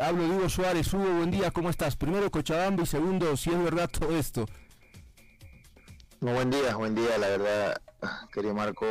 [0.00, 1.96] hablo de Hugo Suárez, Hugo, buen día, ¿cómo estás?
[1.96, 4.46] Primero Cochabamba y segundo, si es verdad todo esto.
[6.20, 7.82] buen día, buen día, la verdad,
[8.32, 8.86] querido Marco,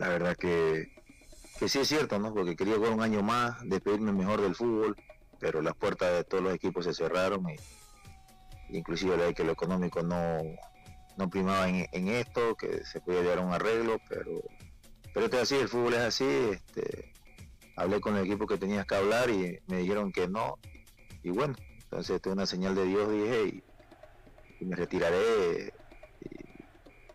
[0.00, 0.90] la verdad que,
[1.68, 2.32] sí es cierto, ¿no?
[2.32, 4.96] Porque quería jugar un año más, despedirme mejor del fútbol,
[5.38, 7.56] pero las puertas de todos los equipos se cerraron y
[8.78, 10.38] inclusive que lo económico no,
[11.18, 14.42] no primaba en, esto, que se podía llegar a un arreglo, pero
[15.12, 17.12] pero es así, el fútbol es así, este,
[17.76, 20.58] hablé con el equipo que tenías que hablar y me dijeron que no,
[21.22, 23.62] y bueno, entonces esto es una señal de Dios, dije,
[24.60, 25.74] y, me retiraré,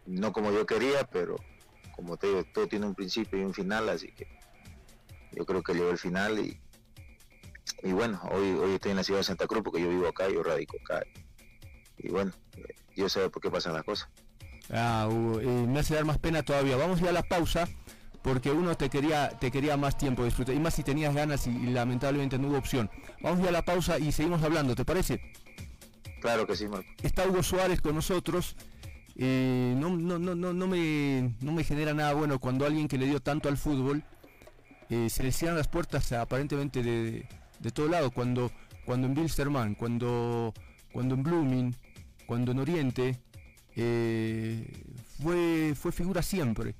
[0.05, 1.35] no como yo quería, pero
[1.95, 4.27] como te digo, todo tiene un principio y un final, así que
[5.31, 6.59] yo creo que llegó el final y,
[7.83, 10.29] y bueno, hoy, hoy estoy en la ciudad de Santa Cruz porque yo vivo acá,
[10.29, 11.05] yo radico acá.
[11.97, 12.31] Y bueno,
[12.95, 14.09] yo sé por qué pasan las cosas.
[14.71, 16.75] Ah, me hace dar más pena todavía.
[16.75, 17.67] Vamos a ir a la pausa
[18.21, 21.45] porque uno te quería, te quería más tiempo de disfrutar, y más si tenías ganas
[21.45, 22.89] y, lamentablemente no hubo opción.
[23.21, 25.21] Vamos ya a la pausa y seguimos hablando, ¿te parece?
[26.21, 26.89] Claro que sí, Marco.
[27.03, 28.55] Está Hugo Suárez con nosotros.
[29.17, 33.05] Eh, no, no, no, no, me, no me genera nada bueno cuando alguien que le
[33.05, 34.03] dio tanto al fútbol
[34.89, 37.27] eh, se le cierran las puertas aparentemente de,
[37.59, 38.11] de, todo lado.
[38.11, 38.51] Cuando,
[38.85, 40.53] cuando en Bilsterman, cuando,
[40.91, 41.75] cuando en Blooming,
[42.27, 43.19] cuando en Oriente,
[43.75, 44.83] eh,
[45.21, 46.75] fue, fue figura siempre.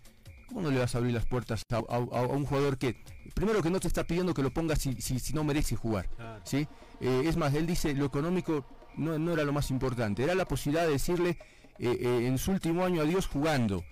[0.48, 3.80] ¿Cómo no le vas a abrir las puertas a, un jugador que, primero que no
[3.80, 6.08] te está pidiendo que lo pongas si, si, no merece jugar?
[6.44, 6.68] ¿sí?
[7.02, 8.66] Eh, es más, él dice, lo económico
[8.96, 11.38] no, no, era lo más importante, era la posibilidad de decirle
[11.80, 13.84] eh, en su último año adiós jugando.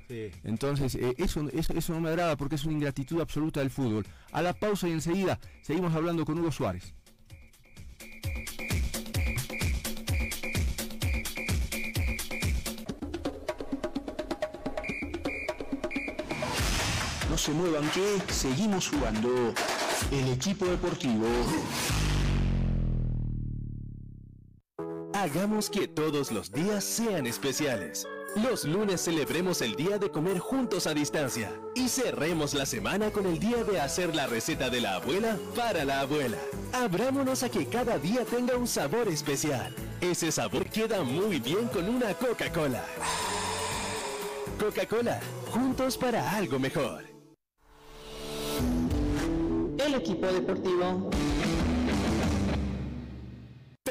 [0.43, 4.05] Entonces, eso, eso, eso no me agrada porque es una ingratitud absoluta del fútbol.
[4.31, 6.93] A la pausa y enseguida seguimos hablando con Hugo Suárez.
[17.33, 19.55] No se muevan que seguimos jugando.
[20.11, 21.25] El equipo deportivo.
[25.23, 28.05] Hagamos que todos los días sean especiales.
[28.35, 33.25] Los lunes celebremos el día de comer juntos a distancia y cerremos la semana con
[33.25, 36.39] el día de hacer la receta de la abuela para la abuela.
[36.73, 39.73] Abrámonos a que cada día tenga un sabor especial.
[40.01, 42.83] Ese sabor queda muy bien con una Coca-Cola.
[44.59, 45.21] Coca-Cola,
[45.53, 47.13] juntos para algo mejor
[49.85, 51.09] el equipo deportivo.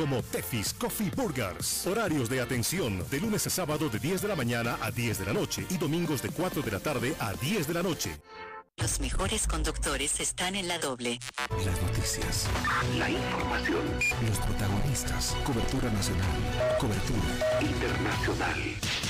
[0.00, 1.86] como Tefis Coffee Burgers.
[1.86, 5.26] Horarios de atención de lunes a sábado de 10 de la mañana a 10 de
[5.26, 8.16] la noche y domingos de 4 de la tarde a 10 de la noche.
[8.78, 11.18] Los mejores conductores están en la doble.
[11.66, 12.46] Las noticias.
[12.96, 13.82] La información.
[14.26, 15.36] Los protagonistas.
[15.44, 16.78] Cobertura nacional.
[16.78, 19.09] Cobertura internacional.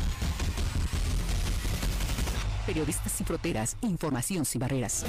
[2.65, 5.05] Periodistas sin fronteras, información sin barreras.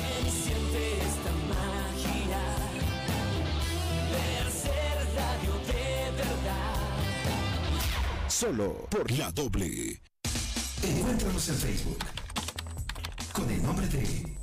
[8.29, 10.01] Solo por la doble.
[10.83, 12.05] Encuéntranos en Facebook
[13.33, 14.37] con el nombre de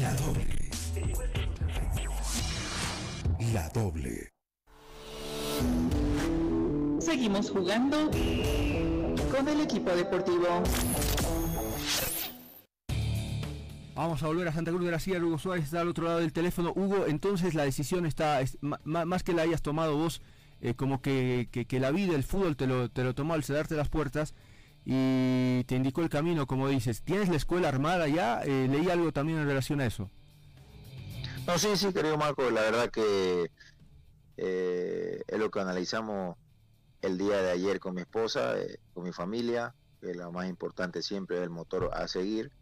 [0.00, 0.66] La Doble
[3.52, 4.32] la doble.
[6.98, 8.10] Seguimos jugando
[9.30, 10.62] con el equipo deportivo.
[13.96, 15.24] Vamos a volver a Santa Cruz de la Sierra.
[15.24, 16.70] Hugo Suárez está al otro lado del teléfono.
[16.76, 20.20] Hugo, entonces la decisión está, más que la hayas tomado vos,
[20.60, 23.88] eh, como que, la vida, el fútbol te lo, te lo tomó al cerrarte las
[23.88, 24.34] puertas
[24.84, 27.00] y te indicó el camino, como dices.
[27.04, 28.42] ¿Tienes la escuela armada ya?
[28.42, 30.10] Eh, leí algo también en relación a eso.
[31.46, 33.50] No, sí, sí, querido Marco, la verdad que
[34.36, 36.36] eh, es lo que analizamos
[37.00, 38.56] el día de ayer con mi esposa,
[38.92, 42.52] con mi familia, que lo más importante siempre es el motor a seguir.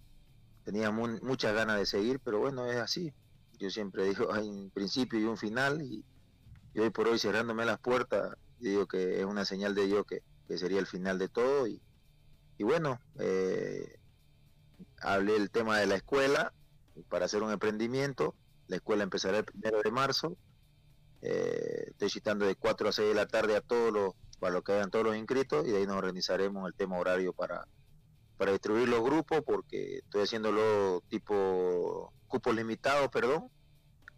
[0.65, 3.13] Tenía muchas ganas de seguir, pero bueno, es así.
[3.59, 6.05] Yo siempre digo, hay un principio y un final, y,
[6.79, 10.23] hoy por hoy cerrándome las puertas, digo que es una señal de Dios que,
[10.57, 11.67] sería el final de todo.
[11.67, 11.81] Y,
[12.59, 13.99] y bueno, eh,
[15.01, 16.53] hablé el tema de la escuela
[17.09, 18.35] para hacer un emprendimiento
[18.69, 20.37] la escuela empezará el primero de marzo.
[21.23, 24.63] Eh, estoy citando de 4 a 6 de la tarde a todos los, para lo
[24.63, 27.67] que hayan todos los inscritos y de ahí nos organizaremos el tema horario para,
[28.37, 33.49] para distribuir los grupos porque estoy haciéndolo tipo cupos limitados, perdón,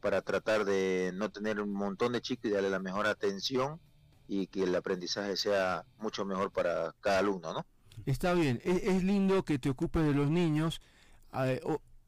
[0.01, 3.81] para tratar de no tener un montón de chicos y darle la mejor atención
[4.29, 7.67] y que el aprendizaje sea mucho mejor para cada alumno, ¿no?
[8.05, 10.81] Está bien, es, lindo que te ocupes de los niños.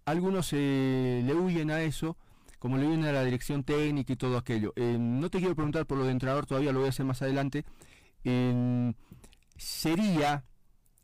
[0.05, 2.17] algunos eh, le huyen a eso,
[2.59, 4.73] como le viene a la dirección técnica y todo aquello.
[4.77, 7.23] Eh, no te quiero preguntar por lo de entrenador, todavía lo voy a hacer más
[7.23, 7.65] adelante.
[9.57, 10.45] sería,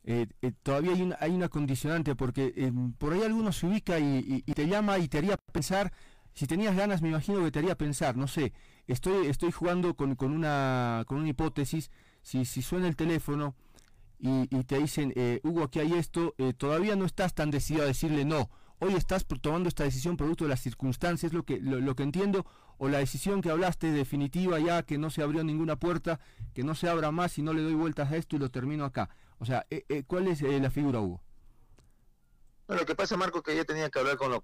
[0.05, 4.42] eh, eh, todavía hay una, hay una, condicionante, porque por ahí alguno se ubica y,
[4.42, 5.92] te llama y te haría pensar
[6.34, 8.52] si tenías ganas, me imagino que te haría pensar, no sé,
[8.88, 11.90] estoy, estoy jugando con, con, una, con una hipótesis,
[12.22, 13.55] si, si suena el teléfono
[14.18, 17.86] y, te dicen, eh, Hugo, aquí hay esto, eh, todavía no estás tan decidido a
[17.86, 18.48] decirle no,
[18.78, 22.46] hoy estás tomando esta decisión producto de las circunstancias, lo que, lo, que entiendo,
[22.78, 26.20] o la decisión que hablaste definitiva ya, que no se abrió ninguna puerta,
[26.55, 28.84] que no se abra más y no le doy vueltas a esto y lo termino
[28.84, 29.11] acá.
[29.45, 31.20] O sea, eh, ¿cuál es la figura, Hugo?
[32.66, 34.40] Bueno, lo que pasa, Marco, que yo tenía que hablar con los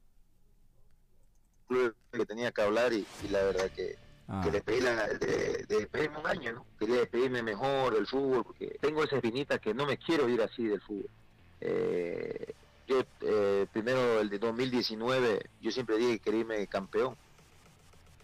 [2.13, 3.97] que tenía que hablar y, la verdad que,
[4.29, 4.47] ah.
[4.53, 6.67] le pedí de, despedirme un año, ¿no?
[6.79, 10.65] Quería despedirme mejor del fútbol porque tengo esa espinita que no me quiero ir así
[10.65, 11.09] del fútbol.
[11.63, 12.53] Eh,
[12.87, 17.17] yo eh, primero el de 2019, yo siempre dije que quería irme campeón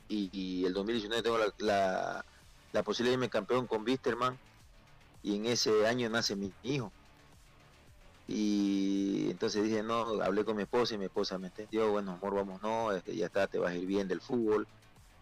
[0.08, 2.22] y, el 2019 tengo la,
[2.70, 4.38] la, posibilidad de irme campeón con Wisterman
[5.26, 6.92] y en ese año nace mi hijo
[8.28, 12.34] y entonces dije, no, hablé con mi esposa y mi esposa me entendió, bueno, amor,
[12.34, 14.68] vamos, no, este, ya está, te vas a ir bien del fútbol,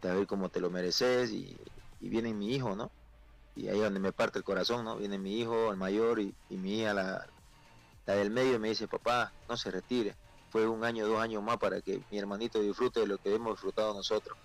[0.01, 1.57] te vas a ir como te lo mereces y,
[2.01, 2.93] viene mi hijo, ¿no?
[3.55, 4.97] Y ahí es donde me parte el corazón, ¿no?
[4.99, 7.27] Viene mi hijo, el mayor, y, mi hija, la,
[8.07, 10.15] la del medio, me dice, papá, no se retire.
[10.51, 13.55] Fue un año, dos años más para que mi hermanito disfrute de lo que hemos
[13.55, 14.37] disfrutado nosotros.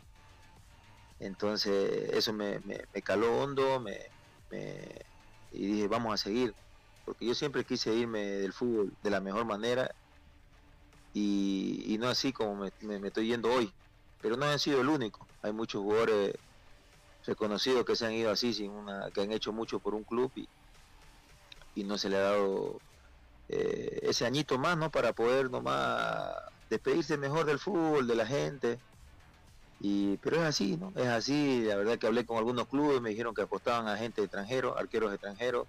[1.19, 2.61] Entonces, eso me,
[3.03, 3.97] caló hondo, me,
[5.51, 6.53] y dije, vamos a seguir
[7.09, 9.89] porque yo siempre quise irme del fútbol de la mejor manera
[11.11, 13.73] y, no así como me, estoy yendo hoy.
[14.21, 15.25] Pero no han sido el único.
[15.41, 16.35] Hay muchos jugadores
[17.25, 20.31] reconocidos que se han ido así, sin una, que han hecho mucho por un club
[20.35, 20.47] y,
[21.73, 22.79] y no se le ha dado
[23.47, 24.91] eh, ese añito más, ¿no?
[24.91, 26.31] Para poder nomás
[26.69, 28.77] despedirse mejor del fútbol, de la gente.
[29.79, 30.91] Y, pero es así, ¿no?
[30.95, 34.21] Es así, la verdad que hablé con algunos clubes, me dijeron que apostaban a gente
[34.21, 35.67] extranjero, arqueros extranjeros,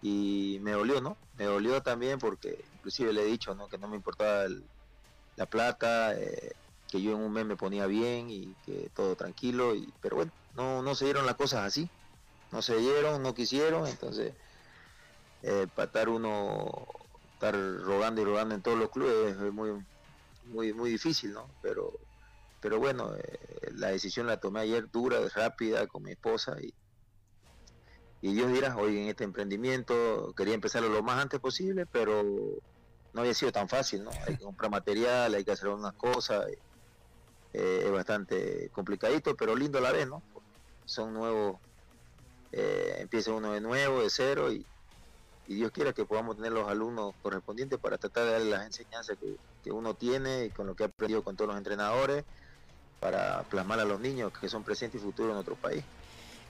[0.00, 1.16] y me dolió, ¿no?
[1.34, 3.68] Me dolió también porque inclusive le he dicho, ¿no?
[3.68, 4.46] Que no me importaba
[5.36, 6.52] la plata, eh,
[6.88, 10.32] que yo en un mes me ponía bien y que todo tranquilo, y, pero bueno,
[10.54, 11.88] no, no se dieron las cosas así,
[12.50, 14.34] no se dieron, no quisieron, entonces
[15.42, 16.86] eh, para estar uno,
[17.34, 19.70] estar rogando y rogando en todos los clubes es muy,
[20.44, 21.48] muy, muy difícil, ¿no?
[21.62, 21.92] Pero,
[22.60, 26.72] pero bueno, eh, la decisión la tomé ayer dura, rápida, con mi esposa y
[28.20, 32.24] y Dios dirá, hoy en este emprendimiento quería empezarlo lo más antes posible, pero
[33.12, 34.10] no había sido tan fácil, ¿no?
[34.26, 36.46] Hay que comprar material, hay que hacer unas cosas,
[37.52, 40.22] eh, es bastante complicadito, pero lindo a la vez, ¿no?
[40.84, 41.60] Son nuevos,
[42.50, 44.66] eh, empieza uno de nuevo, de cero, y,
[45.46, 49.36] Dios quiera que podamos tener los alumnos correspondientes para tratar de darle las enseñanzas que,
[49.62, 52.26] que uno tiene y con lo que ha aprendido con todos los entrenadores,
[53.00, 55.84] para plasmar a los niños que son presentes y futuros en nuestro país.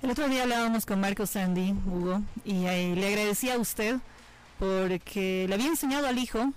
[0.01, 3.97] El otro día hablábamos con Marco Sandy, Hugo, y le agradecía a usted
[4.59, 6.53] porque le había enseñado al hijo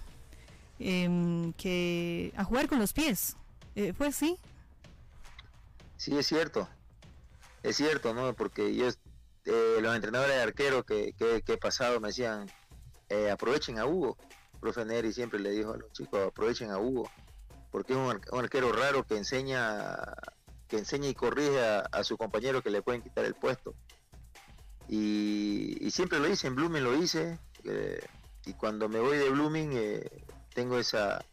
[0.80, 3.36] em, que a jugar con los pies.
[3.76, 4.38] Eh, ¿Fue así?
[5.98, 6.68] Sí, es cierto.
[7.64, 8.34] Es cierto, ¿no?
[8.34, 8.88] Porque yo,
[9.46, 12.50] eh, los entrenadores de arquero que, he pasado me decían,
[13.10, 14.18] eh, aprovechen a Hugo.
[14.60, 17.10] Profe Neri siempre le dijo a los chicos, aprovechen a Hugo.
[17.72, 19.96] Porque es un arquero raro que enseña
[20.72, 23.76] que enseña y corrige a, su compañero que le pueden quitar el puesto.
[24.88, 28.00] Y, siempre lo hice, en Blooming lo hice, eh,
[28.46, 31.26] y cuando me voy de Blooming eh, tengo esa,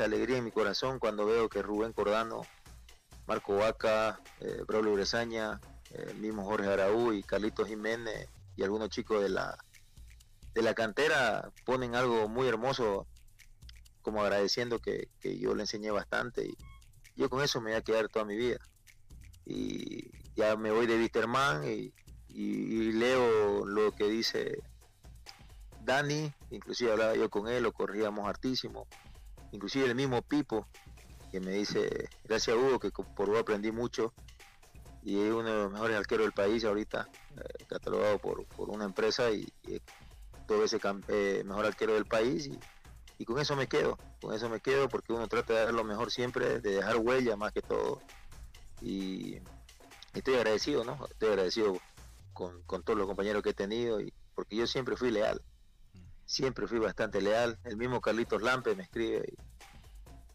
[0.00, 2.42] alegría en mi corazón cuando veo que Rubén Cordano,
[3.28, 5.60] Marco Vaca, eh, Braulio Bresaña,
[5.92, 12.28] el mismo Jorge Araú y Carlitos Jiménez y algunos chicos de la cantera ponen algo
[12.28, 13.06] muy hermoso
[14.04, 16.56] como agradeciendo que, que yo le enseñé bastante y,
[17.16, 18.58] yo con eso me voy a quedar toda mi vida.
[19.44, 21.92] Y ya me voy de Wisterman y,
[22.92, 24.58] leo lo que dice
[25.82, 28.88] Dani, inclusive hablaba yo con él, lo corríamos hartísimo,
[29.52, 30.66] inclusive el mismo Pipo,
[31.30, 34.12] que me dice, gracias a Hugo, que por Hugo aprendí mucho,
[35.02, 39.30] y es uno de los mejores arqueros del país ahorita, eh, catalogado por, una empresa
[39.30, 39.46] y,
[40.48, 42.58] todo ese eh, mejor arquero del país, y,
[43.18, 45.84] y con eso me quedo, con eso me quedo porque uno trata de dar lo
[45.84, 48.00] mejor siempre, de dejar huella más que todo.
[48.80, 49.38] Y
[50.12, 51.06] estoy agradecido, ¿no?
[51.06, 51.78] Estoy agradecido
[52.32, 55.40] con, todos los compañeros que he tenido y porque yo siempre fui leal,
[56.26, 57.58] siempre fui bastante leal.
[57.64, 59.32] El mismo Carlitos Lampe me escribe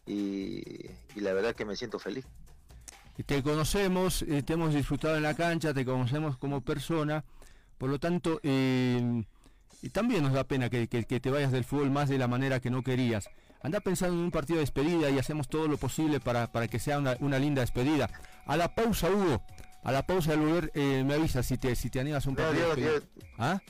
[0.06, 2.24] y, la verdad que me siento feliz.
[3.26, 7.22] Te conocemos, eh, te hemos disfrutado en la cancha, te conocemos como persona,
[7.76, 9.24] por lo tanto, eh,
[9.82, 12.70] y también nos da pena que, te vayas del fútbol más de la manera que
[12.70, 13.28] no querías.
[13.62, 16.98] Anda pensando en un partido de despedida y hacemos todo lo posible para, que sea
[16.98, 18.10] una, linda despedida.
[18.46, 19.42] A la pausa, Hugo.
[19.82, 22.74] A la pausa del volver eh, me avisas si te, si te animas un partido.
[23.38, 23.60] ¿Ah?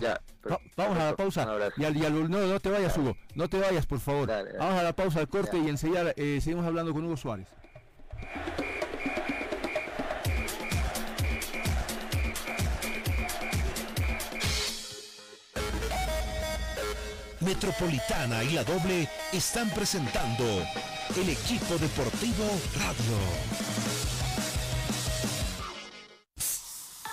[0.00, 0.20] Ya,
[0.50, 1.46] Va- vamos a la pausa.
[1.76, 3.16] Y al- y al- no, no te vayas, Hugo.
[3.34, 4.28] No te vayas, por favor.
[4.58, 7.46] Vamos a la pausa, al corte y enseguida eh, seguimos hablando con Hugo Suárez.
[17.46, 20.44] Metropolitana y la doble están presentando
[21.16, 22.44] el equipo deportivo
[22.74, 23.75] radio.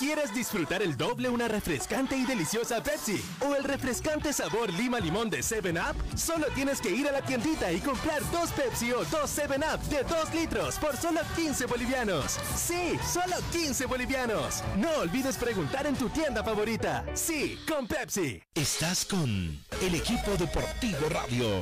[0.03, 3.23] ¿Quieres disfrutar el doble una refrescante y deliciosa Pepsi?
[3.39, 5.95] ¿O el refrescante sabor lima limón de 7-Up?
[6.17, 10.03] Solo tienes que ir a la tiendita y comprar dos Pepsi o dos 7-Up de
[10.03, 12.37] 2 litros por solo 15 bolivianos.
[12.53, 14.61] Sí, solo 15 bolivianos.
[14.75, 17.05] No olvides preguntar en tu tienda favorita.
[17.13, 18.43] Sí, con Pepsi.
[18.55, 21.61] Estás con el equipo deportivo radio.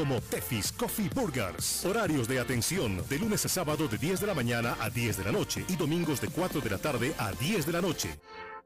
[0.00, 1.84] como Tefis Coffee Burgers.
[1.84, 5.24] Horarios de atención de lunes a sábado de 10 de la mañana a 10 de
[5.24, 8.08] la noche y domingos de 4 de la tarde a 10 de la noche.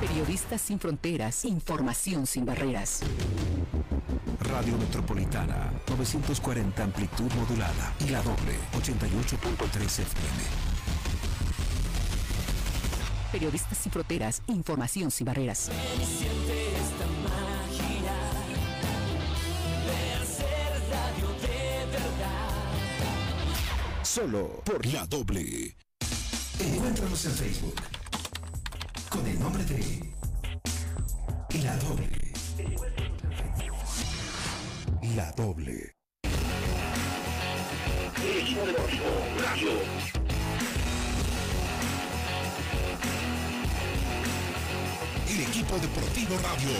[0.00, 3.00] Periodistas sin fronteras, información sin barreras.
[4.38, 10.08] Radio Metropolitana, 940 amplitud modulada y la doble, 88.3 FM.
[13.32, 15.68] Periodistas sin fronteras, información sin barreras.
[24.02, 25.76] Solo por la doble.
[26.60, 27.74] Encuéntranos en Facebook
[29.08, 30.00] con el nombre de
[31.62, 32.08] La Doble.
[35.14, 35.94] La Doble.
[45.28, 46.70] El equipo deportivo radio.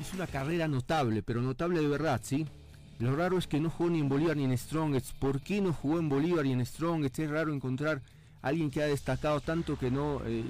[0.00, 2.46] Hizo una carrera notable, pero notable de verdad, ¿sí?
[2.98, 5.16] Lo raro es que no jugó ni en Bolívar ni en Strongest.
[5.18, 7.18] ¿Por qué no jugó en Bolívar y en Strongest?
[7.18, 8.02] Es raro encontrar
[8.42, 10.20] alguien que ha destacado tanto que no...
[10.26, 10.44] eh,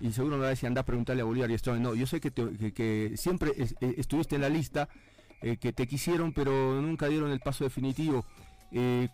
[0.00, 1.82] y seguro me va a decir, anda a preguntarle a Bolívar y Strongest.
[1.82, 4.88] No, yo sé que, te- que- siempre eh, estuviste en la lista,
[5.42, 8.24] eh, que te quisieron, pero nunca dieron el paso definitivo.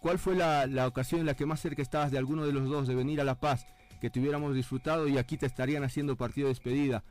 [0.01, 2.69] ¿Cuál fue la, la ocasión en la que más cerca estabas de alguno de los
[2.69, 3.67] dos de venir a La Paz?
[4.01, 7.05] Que te hubiéramos disfrutado y aquí te estarían haciendo partido de despedida.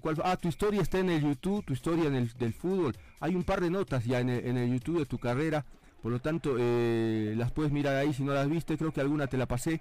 [0.00, 2.96] ¿cuál ah, tu historia está en el YouTube, tu historia en el del fútbol.
[3.20, 5.64] Hay un par de notas ya en el, en el YouTube de tu carrera,
[6.02, 9.36] por lo tanto las puedes mirar ahí si no las viste, creo que alguna te
[9.36, 9.80] la pasé,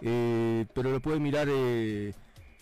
[0.00, 2.12] eh, pero lo puede mirar eh,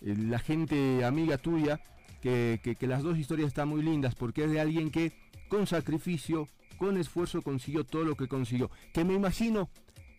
[0.00, 1.80] eh, la gente amiga tuya,
[2.20, 5.12] que, que- las dos historias están muy lindas, porque es de alguien que
[5.48, 8.70] con sacrificio, con esfuerzo consiguió todo lo que consiguió.
[8.92, 9.68] Que me imagino,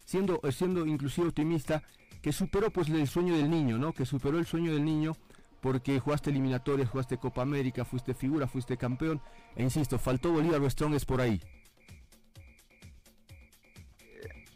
[0.06, 1.82] siendo, siendo inclusive optimista,
[2.22, 3.92] que superó pues el sueño del niño, ¿no?
[3.94, 5.16] Que superó el sueño del niño
[5.62, 9.20] porque jugaste eliminatorias, jugaste Copa América, fuiste figura, fuiste campeón.
[9.56, 11.42] E insisto, faltó Bolívar o Strongest por ahí.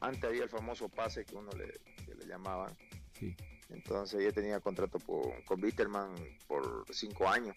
[0.02, 1.74] Antes había el famoso pase que uno le,
[2.06, 2.76] que le llamaban.
[3.14, 3.36] Sí.
[3.70, 6.16] Entonces yo tenía contrato por- con Bitterman
[6.48, 7.56] por cinco años.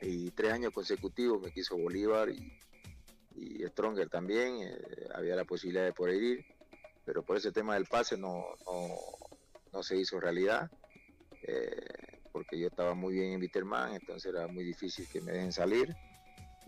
[0.00, 2.52] Y tres años consecutivos me quiso Bolívar y,
[3.36, 4.58] y Stronger también.
[4.62, 6.44] eh, había la posibilidad de poder ir.
[7.04, 8.88] Pero por ese tema del pase no, no,
[9.72, 10.70] no se hizo realidad.
[11.42, 11.76] eh,
[12.32, 15.94] porque yo estaba muy bien en Bitterman, entonces era muy difícil que me dejen salir.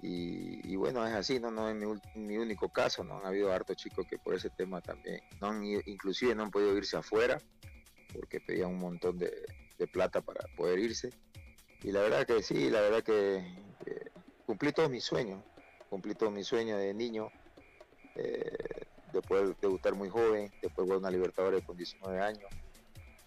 [0.03, 3.77] Y, bueno, es así, no, no es mi, mi único caso, no han habido hartos
[3.77, 7.41] chicos que por ese tema también, no han inclusive no han podido irse afuera
[8.13, 9.33] porque pedían un montón de,
[9.93, 11.11] plata para poder irse.
[11.83, 13.45] Y la verdad que sí, la verdad que,
[14.47, 15.45] cumplí todos mis sueños,
[15.89, 17.31] cumplí todos mis sueños de niño,
[18.15, 18.57] eh,
[19.13, 22.49] de poder debutar muy joven, de poder jugar una Libertadores con 19 años,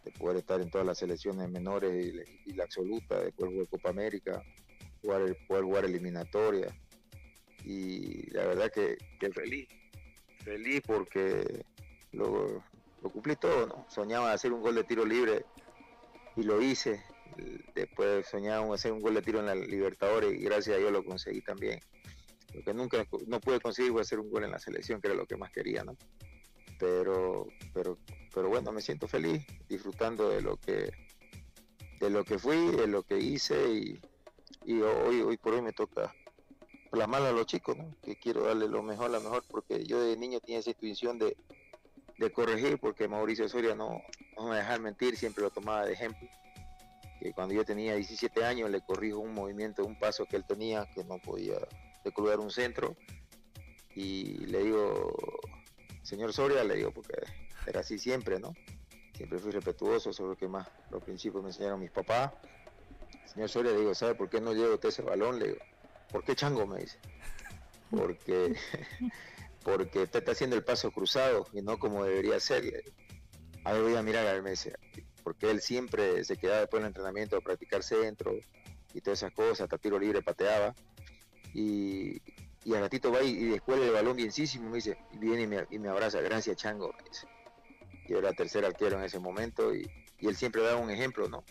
[0.04, 3.52] de poder estar en todas las selecciones menores y, la- y la absoluta, de poder
[3.52, 4.44] jugar Copa América,
[5.02, 6.76] jugar, el- poder jugar eliminatoria.
[7.66, 9.68] Y la verdad que, que feliz,
[10.43, 11.64] feliz porque
[12.14, 12.64] lo,
[13.02, 13.86] lo cumplí todo, ¿no?
[13.89, 15.45] Soñaba hacer un gol de tiro libre
[16.36, 17.04] y lo hice.
[17.76, 21.04] Después soñaba hacer un gol de tiro en la Libertadores y gracias a Dios lo
[21.04, 21.80] conseguí también.
[22.54, 25.16] Lo que nunca no pude conseguir fue hacer un gol en la selección, que era
[25.16, 25.95] lo que más quería, ¿no?
[26.80, 27.97] Pero, pero,
[28.34, 30.91] pero bueno, me siento feliz, disfrutando de lo que,
[32.00, 34.02] de lo que fui, de lo que hice y,
[34.66, 36.14] y hoy, hoy por hoy me toca
[36.91, 40.39] plasmar a los chicos, que quiero darle lo mejor, la mejor, porque yo de niño
[40.39, 41.38] tenía esa intuición de,
[42.18, 44.02] de corregir, porque Mauricio Soria no,
[44.38, 46.28] no me dejaba mentir, siempre lo tomaba de ejemplo.
[47.20, 50.89] Que cuando yo tenía 17 años le corrijo un movimiento, un paso que él tenía,
[50.93, 51.58] que no podía
[52.04, 52.95] reclutar un centro,
[53.95, 55.14] y le digo,
[56.04, 57.14] señor Soria, le digo, porque
[57.68, 58.54] era así siempre, ¿no?
[59.14, 62.32] Siempre fui respetuoso, sobre lo que más los principios me enseñaron mis papás.
[63.26, 65.39] Señor Soria, le digo, ¿sabe por qué no llevo usted ese balón?
[65.39, 65.60] Le digo,
[66.12, 66.66] ¿por qué chango?
[66.66, 66.97] Me dice.
[67.89, 68.55] Porque,
[69.64, 72.66] porque usted está haciendo el paso cruzado y no como debería ser.
[72.66, 72.95] Le digo.
[73.66, 74.74] A ver, voy a mirar a dice,
[75.24, 78.34] porque él siempre se quedaba después del entrenamiento a practicar centro
[78.93, 80.74] y todas esas cosas, hasta tiro libre pateaba.
[81.53, 82.22] Y,
[82.64, 85.68] y al ratito va y, y después el balón bienísimo, me dice, viene y me,
[85.70, 87.28] y me abraza, gracias Chango, me.
[88.07, 89.89] Yo era tercer arquero en ese momento y,
[90.20, 91.43] y él siempre daba un ejemplo, ¿no?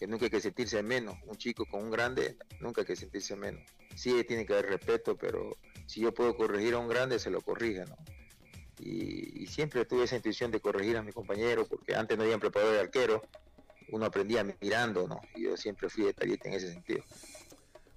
[0.00, 3.36] Que nunca hay que sentirse menos, un chico con un grande, nunca hay que sentirse
[3.36, 3.62] menos.
[3.94, 7.42] Sí tiene que haber respeto, pero si yo puedo corregir a un grande, se lo
[7.42, 7.98] corrige, ¿no?
[8.78, 12.72] Y, siempre tuve esa intuición de corregir a mis compañeros, porque antes no habían preparado
[12.72, 13.22] de arquero,
[13.90, 15.20] uno aprendía mirando, ¿no?
[15.34, 17.04] Y yo siempre fui detallista en ese sentido.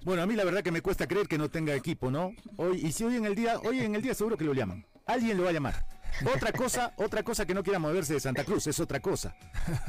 [0.03, 2.35] Bueno, a mí la verdad que me cuesta creer que no tenga equipo, ¿no?
[2.57, 4.85] Hoy, y si hoy en el día, hoy en el día seguro que lo llaman.
[5.05, 5.92] Alguien lo va a llamar.
[6.35, 9.35] Otra cosa, otra cosa que no quiera moverse de Santa Cruz, es otra cosa.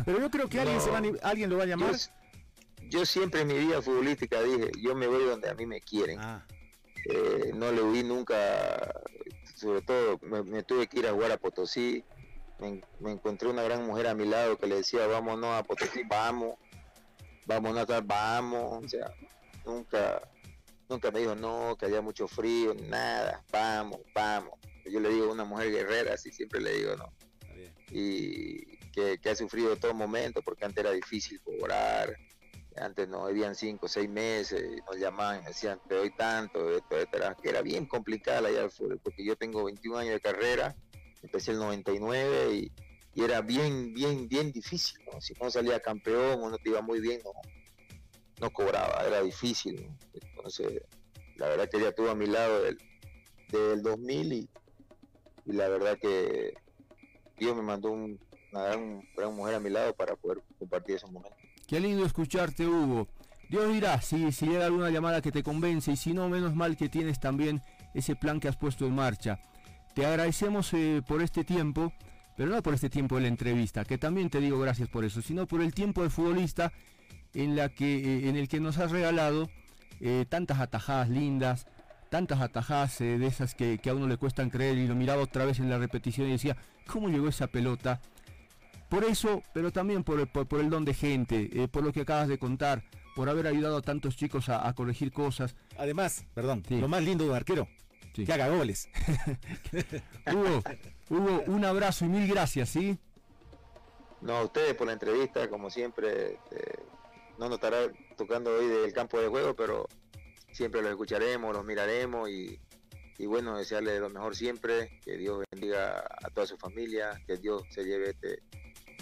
[0.05, 1.93] Pero yo creo que alguien, se va a alguien lo va a llamar.
[1.95, 1.99] Yo,
[3.01, 6.19] yo siempre en mi vida futbolística dije, yo me voy donde a mí me quieren.
[7.11, 8.95] Eh, no le huí nunca,
[9.55, 12.03] sobre todo me, me tuve que ir a jugar a Potosí.
[12.59, 15.63] Me, en- me encontré una gran mujer a mi lado que le decía, vámonos a
[15.63, 16.55] Potosí, vamos,
[17.47, 18.85] vámonos a tal, vamos.
[18.85, 19.13] O sea,
[19.67, 20.23] nunca,
[20.89, 24.55] nunca me dijo no, que había mucho frío, nada, vamos, vamos.
[24.91, 27.13] Yo le digo una mujer guerrera, así siempre le digo, ¿no?
[27.91, 32.17] Y que, que ha sufrido todo momento, porque antes era difícil cobrar,
[32.77, 37.35] antes no habían cinco, seis meses, nos llamaban, decían, te doy tanto, esto, esto, era,
[37.35, 38.71] que era bien complicada la llave
[39.03, 40.75] porque yo tengo 21 años de carrera,
[41.23, 42.73] empecé el 99 y,
[43.15, 45.21] y era bien, bien, bien difícil, ¿no?
[45.21, 47.33] Si no salía campeón o no te iba muy bien, no,
[48.41, 49.97] no cobraba, era difícil, ¿no?
[50.13, 50.83] Entonces,
[51.37, 52.79] la verdad que ella estuvo a mi lado del,
[53.51, 54.49] del 2000 y,
[55.47, 56.55] y la verdad que
[57.39, 58.19] Dios me mandó un-
[58.53, 59.03] una gran,
[59.35, 61.39] mujer a mi lado para poder compartir esos momentos.
[61.67, 63.09] Qué lindo escucharte, Hugo.
[63.49, 66.77] Dios dirá si, si llega alguna llamada que te convence y si no, menos mal
[66.77, 67.61] que tienes también
[67.95, 69.41] ese plan que has puesto en marcha.
[69.95, 71.93] Te agradecemos eh, por este tiempo,
[72.37, 75.21] pero no por este tiempo de la entrevista, que también te digo gracias por eso,
[75.23, 76.73] sino por el tiempo de futbolista
[77.33, 79.49] en, la que, eh, en el que nos has regalado
[80.01, 81.67] eh, tantas atajadas lindas,
[82.15, 85.21] tantas atajadas eh, de esas que, que a uno le cuestan creer y lo miraba
[85.21, 86.57] otra vez en la repetición y decía,
[86.87, 88.01] ¿cómo llegó esa pelota?
[88.89, 91.93] Por eso, pero también por, el- por, por el don de gente, eh, por lo
[91.93, 92.85] que acabas de contar,
[93.17, 95.57] por haber ayudado a tantos chicos a, a corregir cosas.
[95.77, 97.67] Además, perdón, lo más lindo de un arquero,
[98.15, 98.89] que haga goles.
[100.33, 100.63] Hugo,
[101.11, 102.97] Hugo, un abrazo y mil gracias, ¿sí?
[104.21, 106.79] No, a ustedes por la entrevista, como siempre, este,
[107.41, 107.79] no nos estará
[108.17, 109.89] tocando hoy del campo de juego, pero
[110.55, 112.61] siempre los escucharemos, los miraremos y,
[113.19, 117.65] y bueno, desearles lo mejor siempre, que Dios bendiga a toda su familia, que Dios
[117.71, 118.43] se lleve este,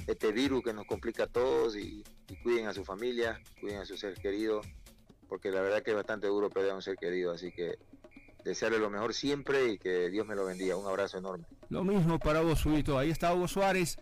[0.06, 2.02] este virus que nos complica a todos y,
[2.42, 4.66] cuiden a su familia, cuiden a sus seres queridos,
[5.28, 7.76] porque la verdad que es bastante duro perder a un ser querido, así que
[8.42, 10.76] desearle lo mejor siempre y que Dios me lo bendiga.
[10.76, 11.44] Un abrazo enorme.
[11.68, 12.98] Lo mismo para vos, Huguito.
[12.98, 13.98] Ahí está Hugo Suárez.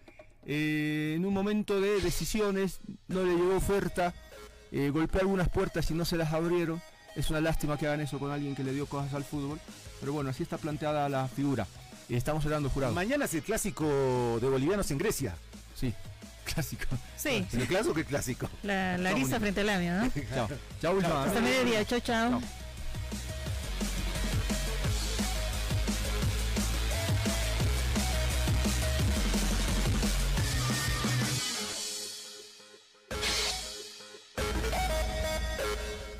[0.46, 4.14] eh, en un momento de decisiones, no le llegó oferta,
[4.70, 6.80] eh, golpeó algunas puertas y no se las abrieron.
[7.16, 9.60] Es una lástima que hagan eso con alguien que le dio cosas al fútbol.
[10.00, 11.66] Pero bueno, así está planteada la figura.
[12.08, 12.94] Eh, Estamos hablando jurado.
[12.94, 15.34] Mañana es el clásico de bolivianos en Grecia.
[15.74, 15.94] Sí,
[16.44, 16.84] clásico.
[17.16, 17.46] Sí.
[17.52, 18.48] ¿El clásico qué clásico?
[18.62, 20.10] La Larisa frente al Lamio, ¿no?
[20.34, 20.48] Chao.
[20.80, 20.98] Chao.
[20.98, 21.84] Hasta mediodía.
[21.84, 22.40] Chao, chao.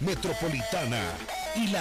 [0.00, 1.02] Metropolitana
[1.54, 1.78] y la